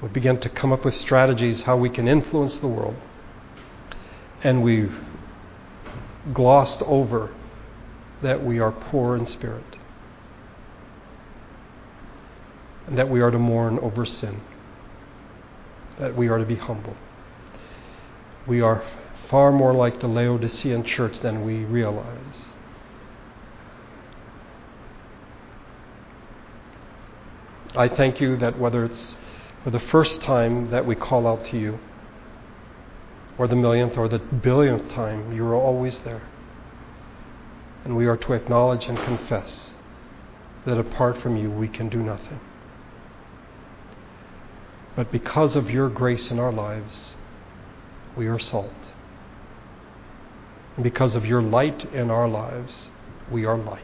We 0.00 0.08
begin 0.08 0.40
to 0.40 0.48
come 0.48 0.72
up 0.72 0.84
with 0.84 0.94
strategies 0.94 1.62
how 1.62 1.76
we 1.76 1.90
can 1.90 2.06
influence 2.06 2.58
the 2.58 2.68
world. 2.68 2.96
And 4.42 4.62
we've 4.62 4.96
glossed 6.32 6.82
over 6.82 7.34
that 8.22 8.44
we 8.44 8.60
are 8.60 8.70
poor 8.70 9.16
in 9.16 9.26
spirit 9.26 9.64
and 12.86 12.98
that 12.98 13.08
we 13.08 13.20
are 13.20 13.30
to 13.30 13.38
mourn 13.38 13.78
over 13.80 14.04
sin, 14.04 14.40
that 15.98 16.16
we 16.16 16.28
are 16.28 16.38
to 16.38 16.44
be 16.44 16.56
humble. 16.56 16.96
We 18.46 18.60
are 18.60 18.82
far 19.30 19.52
more 19.52 19.72
like 19.72 20.00
the 20.00 20.08
Laodicean 20.08 20.84
church 20.84 21.20
than 21.20 21.44
we 21.44 21.64
realize. 21.64 22.48
I 27.76 27.86
thank 27.86 28.20
you 28.20 28.36
that 28.38 28.58
whether 28.58 28.84
it's 28.84 29.16
for 29.62 29.70
the 29.70 29.78
first 29.78 30.20
time 30.22 30.70
that 30.70 30.84
we 30.84 30.96
call 30.96 31.28
out 31.28 31.44
to 31.46 31.58
you, 31.58 31.78
or 33.38 33.46
the 33.46 33.56
millionth 33.56 33.96
or 33.96 34.08
the 34.08 34.18
billionth 34.18 34.90
time, 34.90 35.32
you 35.32 35.44
are 35.46 35.54
always 35.54 35.98
there. 35.98 36.22
And 37.84 37.96
we 37.96 38.06
are 38.06 38.16
to 38.16 38.32
acknowledge 38.32 38.86
and 38.86 38.98
confess 38.98 39.72
that 40.66 40.76
apart 40.76 41.22
from 41.22 41.36
you, 41.36 41.50
we 41.50 41.68
can 41.68 41.88
do 41.88 42.02
nothing. 42.02 42.40
But 44.96 45.12
because 45.12 45.56
of 45.56 45.70
your 45.70 45.88
grace 45.88 46.30
in 46.30 46.38
our 46.38 46.52
lives, 46.52 47.14
we 48.16 48.26
are 48.26 48.38
salt. 48.38 48.92
Because 50.82 51.14
of 51.14 51.26
your 51.26 51.42
light 51.42 51.84
in 51.92 52.10
our 52.10 52.28
lives, 52.28 52.90
we 53.30 53.44
are 53.44 53.56
light. 53.56 53.82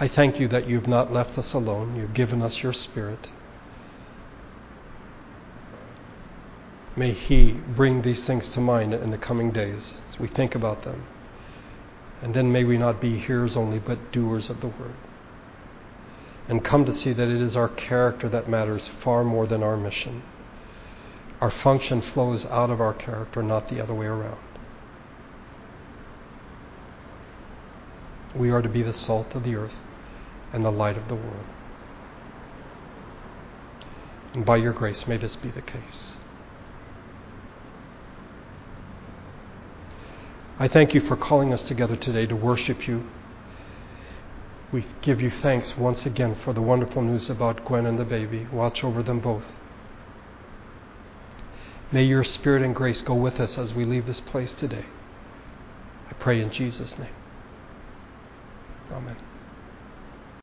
I 0.00 0.06
thank 0.06 0.38
you 0.38 0.46
that 0.48 0.68
you've 0.68 0.86
not 0.86 1.12
left 1.12 1.36
us 1.38 1.52
alone. 1.52 1.96
You've 1.96 2.14
given 2.14 2.40
us 2.40 2.62
your 2.62 2.72
Spirit. 2.72 3.28
May 6.96 7.12
He 7.12 7.52
bring 7.52 8.02
these 8.02 8.24
things 8.24 8.48
to 8.50 8.60
mind 8.60 8.94
in 8.94 9.10
the 9.10 9.18
coming 9.18 9.50
days 9.50 10.00
as 10.08 10.18
we 10.18 10.28
think 10.28 10.54
about 10.54 10.84
them. 10.84 11.04
And 12.22 12.34
then 12.34 12.52
may 12.52 12.64
we 12.64 12.78
not 12.78 13.00
be 13.00 13.18
hearers 13.18 13.56
only, 13.56 13.78
but 13.78 14.12
doers 14.12 14.50
of 14.50 14.60
the 14.60 14.68
word. 14.68 14.96
And 16.48 16.64
come 16.64 16.84
to 16.84 16.94
see 16.94 17.12
that 17.12 17.28
it 17.28 17.40
is 17.40 17.54
our 17.56 17.68
character 17.68 18.28
that 18.28 18.48
matters 18.48 18.90
far 19.02 19.22
more 19.22 19.46
than 19.46 19.62
our 19.62 19.76
mission. 19.76 20.22
Our 21.40 21.50
function 21.50 22.02
flows 22.02 22.44
out 22.46 22.70
of 22.70 22.80
our 22.80 22.94
character, 22.94 23.42
not 23.42 23.68
the 23.68 23.80
other 23.80 23.94
way 23.94 24.06
around. 24.06 24.38
We 28.34 28.50
are 28.50 28.60
to 28.60 28.68
be 28.68 28.82
the 28.82 28.92
salt 28.92 29.34
of 29.34 29.44
the 29.44 29.54
earth 29.54 29.74
and 30.52 30.64
the 30.64 30.72
light 30.72 30.96
of 30.96 31.08
the 31.08 31.14
world. 31.14 31.46
And 34.34 34.44
by 34.44 34.56
your 34.56 34.72
grace, 34.72 35.06
may 35.06 35.16
this 35.16 35.36
be 35.36 35.50
the 35.50 35.62
case. 35.62 36.12
I 40.58 40.66
thank 40.66 40.92
you 40.92 41.00
for 41.00 41.16
calling 41.16 41.52
us 41.52 41.62
together 41.62 41.94
today 41.94 42.26
to 42.26 42.34
worship 42.34 42.88
you. 42.88 43.08
We 44.72 44.84
give 45.02 45.20
you 45.20 45.30
thanks 45.30 45.76
once 45.78 46.04
again 46.04 46.36
for 46.44 46.52
the 46.52 46.60
wonderful 46.60 47.00
news 47.00 47.30
about 47.30 47.64
Gwen 47.64 47.86
and 47.86 47.98
the 47.98 48.04
baby. 48.04 48.46
Watch 48.52 48.82
over 48.82 49.02
them 49.02 49.20
both. 49.20 49.44
May 51.90 52.04
your 52.04 52.24
spirit 52.24 52.62
and 52.62 52.74
grace 52.74 53.00
go 53.00 53.14
with 53.14 53.40
us 53.40 53.56
as 53.56 53.72
we 53.72 53.84
leave 53.84 54.06
this 54.06 54.20
place 54.20 54.52
today. 54.52 54.84
I 56.08 56.12
pray 56.14 56.40
in 56.40 56.50
Jesus' 56.50 56.98
name. 56.98 57.14
Amen. 58.92 59.16